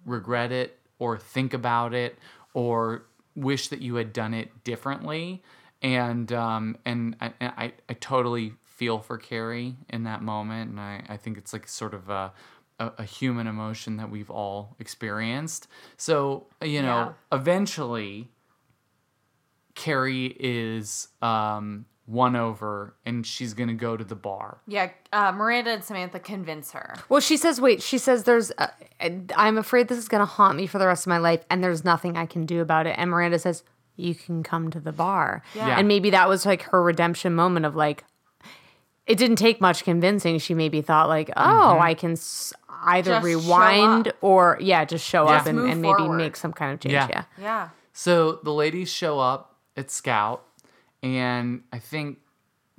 [0.05, 2.18] regret it or think about it
[2.55, 3.05] or
[3.35, 5.43] wish that you had done it differently.
[5.80, 10.70] And um and I, I i totally feel for carrie in that moment.
[10.70, 12.33] And i i think it's like sort of a
[12.78, 15.68] a, a human emotion that we've all experienced.
[15.97, 18.30] So you know eventually
[19.75, 25.70] carrie is um won over and she's gonna go to the bar Yeah, uh, Miranda
[25.70, 26.97] and Samantha convince her.
[27.09, 28.66] Well, she says, wait, she says, there's, uh,
[29.37, 31.62] I'm afraid this is going to haunt me for the rest of my life, and
[31.62, 32.97] there's nothing I can do about it.
[32.99, 33.62] And Miranda says,
[33.97, 35.43] you can come to the bar.
[35.55, 35.68] Yeah.
[35.68, 35.79] Yeah.
[35.79, 38.05] And maybe that was like her redemption moment of like,
[39.07, 40.39] it didn't take much convincing.
[40.39, 41.81] She maybe thought, like, oh, Mhm.
[41.81, 42.53] I can s-
[42.85, 45.37] either Just rewind or, yeah, just show Yeah.
[45.37, 46.95] up and, and maybe make some kind of change.
[46.95, 47.07] Yeah.
[47.11, 47.25] Yeah.
[47.39, 47.68] Yeah.
[47.93, 50.45] So the ladies show up at Scout,
[51.03, 52.18] and I think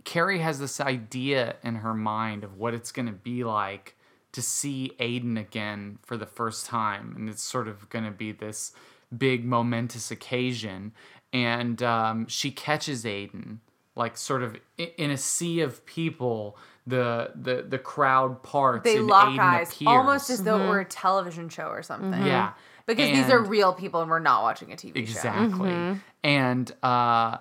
[0.03, 3.95] Carrie has this idea in her mind of what it's going to be like
[4.33, 7.13] to see Aiden again for the first time.
[7.15, 8.73] And it's sort of going to be this
[9.15, 10.91] big, momentous occasion.
[11.31, 13.59] And um, she catches Aiden,
[13.95, 16.57] like sort of in a sea of people.
[16.85, 18.83] The, the, the crowd parts.
[18.83, 19.87] They and lock Aiden eyes, appears.
[19.87, 22.25] almost as though it were a television show or something.
[22.25, 22.51] Yeah.
[22.85, 24.99] Because these are real people and we're not watching a TV show.
[25.01, 25.99] Exactly.
[26.23, 27.37] And uh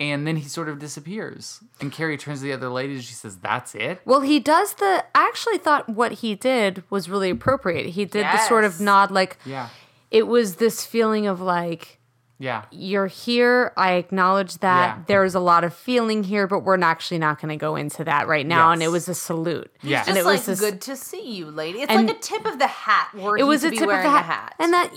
[0.00, 1.60] and then he sort of disappears.
[1.80, 3.04] And Carrie turns to the other ladies.
[3.04, 5.04] She says, "That's it." Well, he does the.
[5.14, 7.86] I actually thought what he did was really appropriate.
[7.86, 9.70] He did the sort of nod, like Yeah.
[10.12, 11.97] it was this feeling of like
[12.40, 12.66] Yeah.
[12.70, 13.72] you're here.
[13.76, 15.02] I acknowledge that Yeah.
[15.08, 18.28] there's a lot of feeling here, but we're actually not going to go into that
[18.28, 18.70] right now.
[18.70, 19.70] And it was a salute.
[19.82, 20.04] Yeah.
[20.06, 21.80] and it like was this- good to see you, lady.
[21.82, 23.08] It's like a tip of the hat.
[23.14, 24.54] It was a tip of wearing the a hat, hat.
[24.60, 24.92] and that,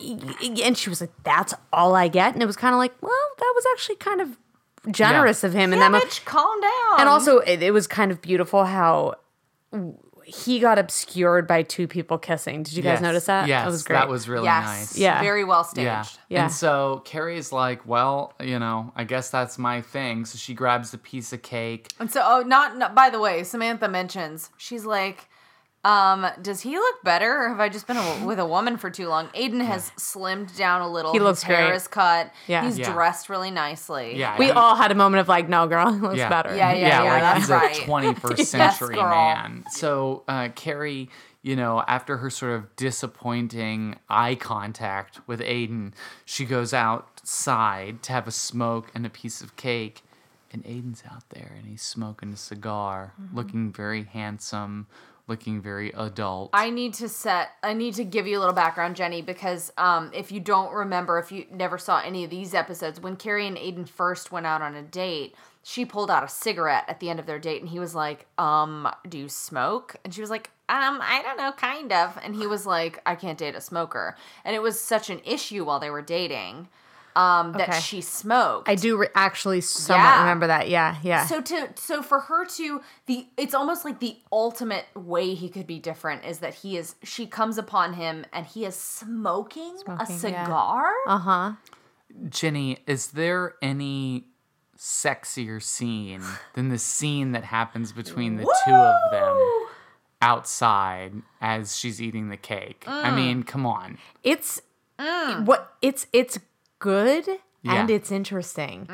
[0.63, 3.11] and she was like, "That's all I get," and it was kind of like, well,
[3.39, 4.37] that was actually kind of
[4.91, 6.99] generous of him, and yeah, that mo- bitch, calm down.
[6.99, 9.15] and also it, it was kind of beautiful how
[10.33, 12.63] he got obscured by two people kissing.
[12.63, 13.01] Did you guys Yes.
[13.01, 13.47] notice that?
[13.47, 13.95] Yes, that was great.
[13.97, 14.65] that was really Yes.
[14.65, 14.97] nice.
[14.97, 15.21] Yeah.
[15.21, 15.85] very well staged.
[15.85, 16.03] Yeah.
[16.29, 16.43] Yeah.
[16.43, 20.25] And so Carrie's like, well, you know, I guess that's my thing.
[20.25, 21.89] So she grabs a piece of cake.
[21.99, 25.27] And so, oh, not, not by the way, Samantha mentions she's like,
[25.83, 28.89] um, does he look better, or have I just been a, with a woman for
[28.89, 29.27] too long?
[29.29, 31.11] Aiden has slimmed down a little.
[31.11, 31.75] He His looks hair great.
[31.75, 32.31] is cut.
[32.47, 32.63] Yeah.
[32.65, 32.91] he's Yeah.
[32.93, 34.17] dressed really nicely.
[34.17, 34.37] Yeah.
[34.37, 36.29] we he- all had a moment of like, no, girl, he looks yeah.
[36.29, 36.55] better.
[36.55, 37.77] Yeah, yeah, yeah, like that's he's right.
[38.15, 39.09] a 21st century girl.
[39.09, 39.63] man.
[39.71, 41.09] So uh, Carrie,
[41.41, 45.93] you know, after her sort of disappointing eye contact with Aiden,
[46.25, 50.01] she goes outside to have a smoke and a piece of cake.
[50.53, 53.35] And Aiden's out there and he's smoking a cigar, Mm-hmm.
[53.37, 54.85] looking very handsome,
[55.31, 56.49] looking very adult.
[56.53, 57.51] I need to set.
[57.63, 61.17] I need to give you a little background, Jenny, because um, if you don't remember,
[61.19, 64.61] if you never saw any of these episodes, when Carrie and Aiden first went out
[64.61, 67.69] on a date, she pulled out a cigarette at the end of their date, and
[67.69, 71.53] he was like, "Um, do you smoke?" And she was like, "Um, I don't know,
[71.53, 75.09] kind of." And he was like, "I can't date a smoker," and it was such
[75.09, 76.67] an issue while they were dating
[77.15, 77.79] um, that Okay.
[77.79, 78.69] she smoked.
[78.69, 80.19] I do re- actually somewhat Yeah.
[80.21, 80.69] remember that.
[80.69, 81.25] Yeah, yeah.
[81.25, 85.67] So to so for her to the it's almost like the ultimate way he could
[85.67, 90.05] be different is that he is she comes upon him and he is smoking, a
[90.05, 90.43] Smoking, yeah.
[90.45, 90.91] cigar.
[91.07, 91.51] uh huh.
[92.29, 94.25] Jenny, is there any
[94.77, 99.37] sexier scene than the scene that happens between the two of them
[100.21, 102.83] outside as she's eating the cake?
[102.87, 103.15] I Mm.
[103.15, 103.97] mean, come on.
[104.23, 104.61] It's
[105.43, 106.37] what it's it's
[106.81, 107.27] good
[107.63, 108.87] and it's interesting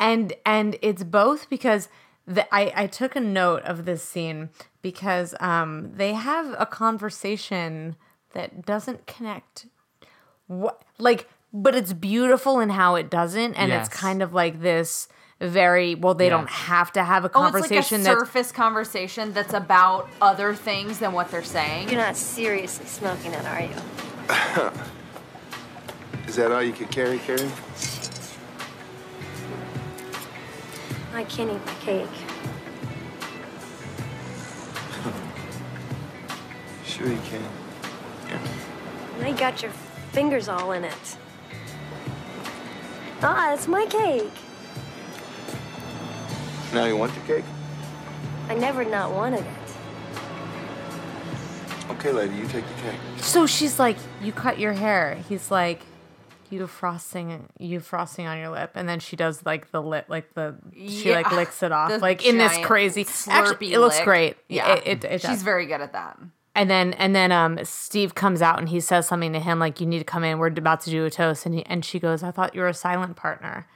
[0.00, 1.88] and and it's both because
[2.26, 4.48] the, I I took a note of this scene
[4.80, 7.96] because um they have a conversation
[8.32, 9.66] that doesn't connect
[10.46, 13.86] what like but it's beautiful in how it doesn't and Yes.
[13.88, 15.06] it's kind of like this
[15.40, 19.32] very well they don't have to have a Oh, it's like a conversation surface conversation
[19.34, 21.88] that's about other things than what they're saying.
[21.90, 24.70] You're not seriously smoking it, are you?
[26.26, 27.50] Is that all you could carry, Carrie?
[31.12, 32.08] I can't eat my cake.
[36.84, 37.42] Sure you can.
[39.18, 39.72] Now you got your
[40.12, 41.16] fingers all in it.
[43.20, 44.30] Ah, it's my cake.
[46.72, 47.44] Now you want the cake?
[48.48, 49.74] I never not wanted it.
[51.90, 53.00] Okay, lady, you take the cake.
[53.18, 55.80] So she's like, "You cut your hair." He's like,
[56.54, 60.34] "You frosting, you frosting on your lip," and then she does like the lip, like
[60.34, 63.06] the she like licks it off, The like in this crazy.
[63.28, 64.04] Actually, it looks lick.
[64.04, 64.36] great.
[64.48, 66.18] Yeah, it, it, it she's very good at that.
[66.54, 69.80] And then and then um Steve comes out and he says something to him like,
[69.80, 70.38] "You need to come in.
[70.38, 72.68] We're about to do a toast." And he, and she goes, "I thought you were
[72.68, 73.66] a silent partner."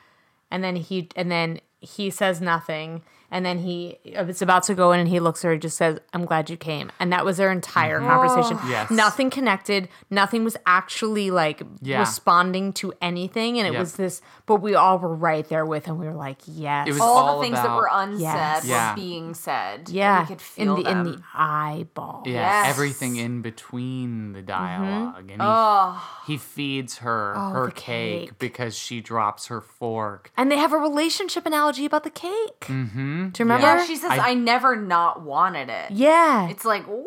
[0.50, 3.02] And then he and then he says nothing.
[3.30, 5.76] And then he it's about to go in and he looks at her and just
[5.76, 6.90] says, I'm glad you came.
[6.98, 8.56] And that was their entire conversation.
[8.56, 8.70] Mm-hmm.
[8.70, 8.90] Yes.
[8.90, 9.88] Nothing connected.
[10.10, 12.00] Nothing was actually like Yeah.
[12.00, 13.58] responding to anything.
[13.58, 13.80] And it Yep.
[13.80, 15.98] was this but we all were right there with him.
[15.98, 16.88] We were like, yes.
[16.88, 18.64] It was all, all the things that were unsaid Yes.
[18.64, 18.90] Yeah.
[18.92, 19.90] were being said.
[19.90, 20.20] yeah.
[20.22, 22.22] we could feel in the in the eyeball.
[22.24, 22.68] Yeah, Yes.
[22.70, 25.20] everything in between the dialogue.
[25.30, 26.22] And he, Oh.
[26.26, 28.38] he feeds her Oh, her cake, cake.
[28.38, 30.30] because she drops her fork.
[30.36, 32.60] And they have a relationship analogy about the cake.
[32.60, 33.17] Mm-hmm.
[33.18, 33.28] Mm-hmm.
[33.30, 33.66] Do you remember?
[33.66, 35.90] Yeah, she says, I, never not wanted it.
[35.90, 36.48] Yeah.
[36.48, 37.04] It's like, whoa,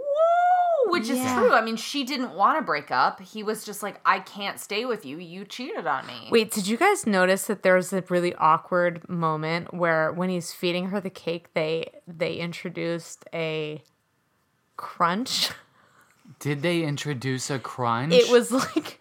[0.87, 1.35] which is Yeah.
[1.39, 1.53] true.
[1.53, 3.21] I mean, she didn't want to break up.
[3.21, 5.17] He was just like, I can't stay with you.
[5.17, 6.27] You cheated on me.
[6.31, 10.87] Wait, did you guys notice that there's a really awkward moment where when he's feeding
[10.89, 13.83] her the cake, they they introduced a
[14.77, 15.49] crunch?
[16.39, 18.13] Did they introduce a crunch?
[18.13, 19.00] It was like Is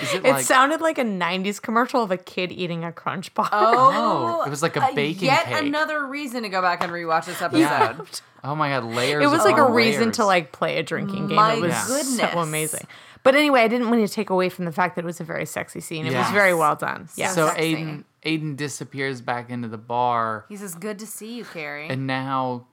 [0.00, 3.48] it it like sounded like a 90s commercial of a kid eating a crunch bar.
[3.52, 5.62] Oh, No, it was like a uh, baking Yet cake.
[5.64, 7.60] another reason to go back and rewatch this episode.
[7.60, 7.96] Yeah.
[8.44, 9.24] Oh my god, layers.
[9.24, 11.34] It was like a upon reason to like play a drinking game.
[11.34, 12.16] My it was goodness.
[12.32, 12.86] so amazing.
[13.24, 15.24] But anyway, I didn't want to take away from the fact that it was a
[15.24, 16.06] very sexy scene.
[16.06, 17.08] It was very well done.
[17.16, 17.30] Yeah.
[17.30, 17.74] So sexy.
[17.74, 21.88] Aiden Aiden disappears back into the bar, He says, good to see you, Carrie.
[21.88, 22.68] and now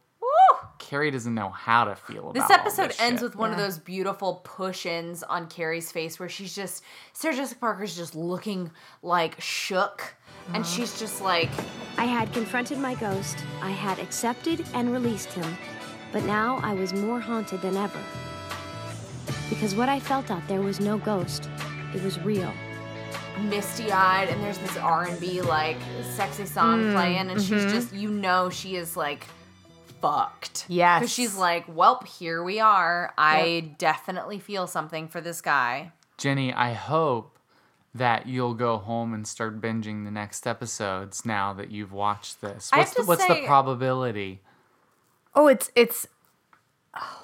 [0.84, 3.30] Carrie doesn't know how to feel about This all episode this ends shit.
[3.30, 7.96] with one of those beautiful push-ins on Carrie's face where she's just Sarah Jessica Parker's
[7.96, 8.70] just looking
[9.02, 10.16] like shook
[10.54, 11.50] and she's just like
[11.98, 15.58] I had confronted my ghost, I had accepted and released him,
[16.12, 18.00] but now I was more haunted than ever.
[19.50, 21.50] Because what I felt out there was no ghost,
[21.96, 22.52] it was real.
[23.50, 25.78] misty eyed, and there's this R and B like
[26.16, 27.72] sexy song Mm, playing, and she's mhm.
[27.72, 29.26] just you know she is like
[30.04, 30.66] fucked.
[30.68, 31.00] Yes.
[31.00, 33.14] because she's like, well, here we are.
[33.18, 35.94] I definitely feel something for this guy.
[36.18, 37.40] Jenny, I hope
[37.96, 42.70] that you'll go home and start binging the next episodes now that you've watched this.
[42.74, 44.42] I What's have the, to what's the probability?
[45.34, 46.08] Oh, it's it's
[46.96, 47.23] oh.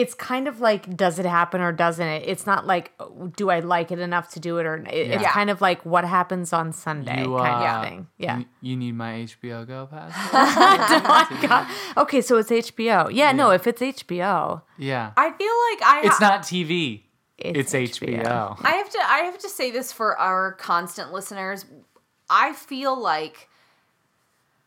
[0.00, 2.22] It's kind of like does it happen or doesn't it?
[2.26, 2.92] It's not like
[3.36, 5.32] do I like it enough to do it or it, it's Yeah.
[5.32, 8.06] kind of like what happens on Sunday You, kind uh, of thing.
[8.18, 8.38] Yeah.
[8.38, 10.12] You, you need my HBO Go pass?
[10.32, 11.66] oh my god.
[11.96, 13.10] Okay, so it's HBO.
[13.12, 15.12] Yeah, no, if it's HBO, yeah.
[15.16, 17.02] I feel like I It's not TV.
[17.38, 18.58] It's, HBO.
[18.64, 21.64] I have to I have to say this for our constant listeners.
[22.28, 23.48] I feel like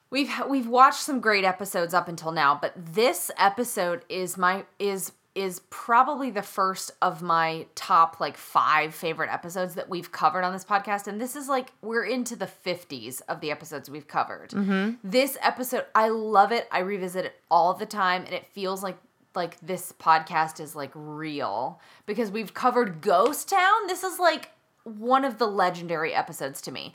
[0.09, 5.11] we've we've watched some great episodes up until now, but this episode is my is
[5.33, 10.51] is probably the first of my top like 5 favorite episodes that we've covered on
[10.51, 14.49] this podcast and this is like we're into the 50s of the episodes we've covered.
[14.49, 14.97] Mhm.
[15.03, 16.67] This episode I love it.
[16.71, 18.97] I revisit it all the time and it feels like
[19.33, 23.87] like this podcast is like real because we've covered Ghost Town.
[23.87, 24.49] This is like
[24.83, 26.93] one of the legendary episodes to me.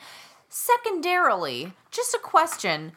[0.51, 2.93] Secondarily, just a question.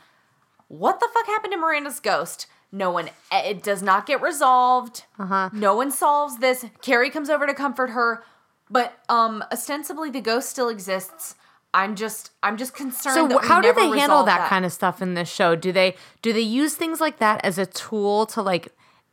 [0.67, 2.47] What the fuck happened to Miranda's ghost?
[2.71, 5.03] No one it does not get resolved.
[5.17, 5.49] Uh-huh.
[5.53, 6.65] No one solves this.
[6.81, 8.23] Carrie comes over to comfort her,
[8.69, 11.35] but um ostensibly the ghost still exists.
[11.73, 14.49] I'm just I'm just concerned So that we how do never they handle resolve that,
[14.49, 15.55] kind of stuff in this show?
[15.55, 18.69] Do they do they use things like that as a tool to like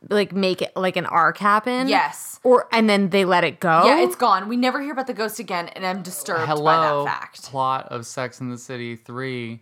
[0.09, 1.87] like make it like an arc happen?
[1.87, 2.39] Yes.
[2.43, 3.85] Or and then they let it go?
[3.85, 4.47] Yeah, it's gone.
[4.47, 7.43] We never hear about the ghost again, and I'm disturbed by that fact.
[7.43, 9.61] plot of Sex in the City 3,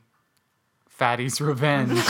[0.95, 1.91] Fatty's Revenge.
[1.99, 2.01] um,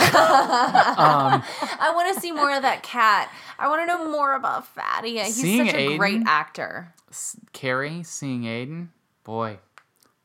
[1.42, 3.30] I want to see more of that cat.
[3.58, 5.18] I want to know more about Fatty.
[5.18, 6.92] He's Seeing such a great Aiden- actor.
[7.52, 8.88] Carrie seeing Aiden,
[9.24, 9.58] boy,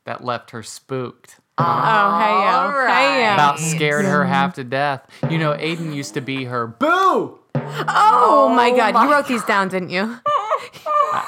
[0.04, 1.40] that left her spooked.
[1.58, 2.86] Oh, hey yo.
[2.94, 3.34] Hey yo.
[3.34, 5.06] About scared her half to death.
[5.28, 7.38] You know, Aiden used to be her boo.
[7.54, 10.18] Oh, my god, you wrote these down, didn't you?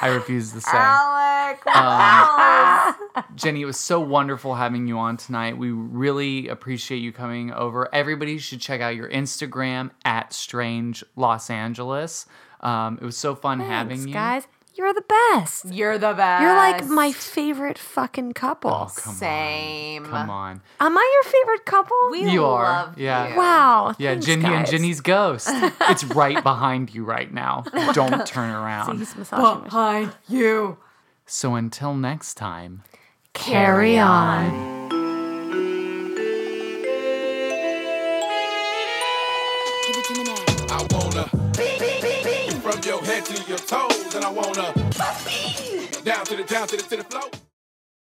[0.01, 0.71] I, refuse to say.
[0.73, 5.57] Alec, Um, Jenny, it was so wonderful having you on tonight.
[5.57, 7.93] We really appreciate you coming over.
[7.93, 12.25] Everybody should check out your Instagram at Strange Los Angeles.
[12.61, 14.13] Um, it was so fun having you.
[14.13, 14.47] guys.
[14.75, 15.65] You're the best.
[15.65, 16.41] You're the best.
[16.41, 18.71] You're like my favorite fucking couple.
[18.71, 20.03] Oh, come Same.
[20.05, 20.11] on.
[20.11, 20.61] Come on.
[20.81, 21.97] Am I your favorite couple?
[22.11, 22.63] We you are.
[22.63, 23.29] love yeah.
[23.29, 23.37] you.
[23.37, 23.95] Wow.
[23.97, 24.71] Yeah, thanks, Jenny and guys.
[24.71, 25.47] Jenny's ghost.
[25.81, 27.63] it's right behind you right now.
[27.93, 28.97] Don't turn around.
[28.99, 30.77] He's massaging my Behind you.
[31.25, 32.83] So until next time,
[33.35, 34.45] Carry on.
[34.45, 34.74] I
[43.05, 44.73] head to your toes, and I wanna
[46.03, 47.44] down to the down to the to the floor.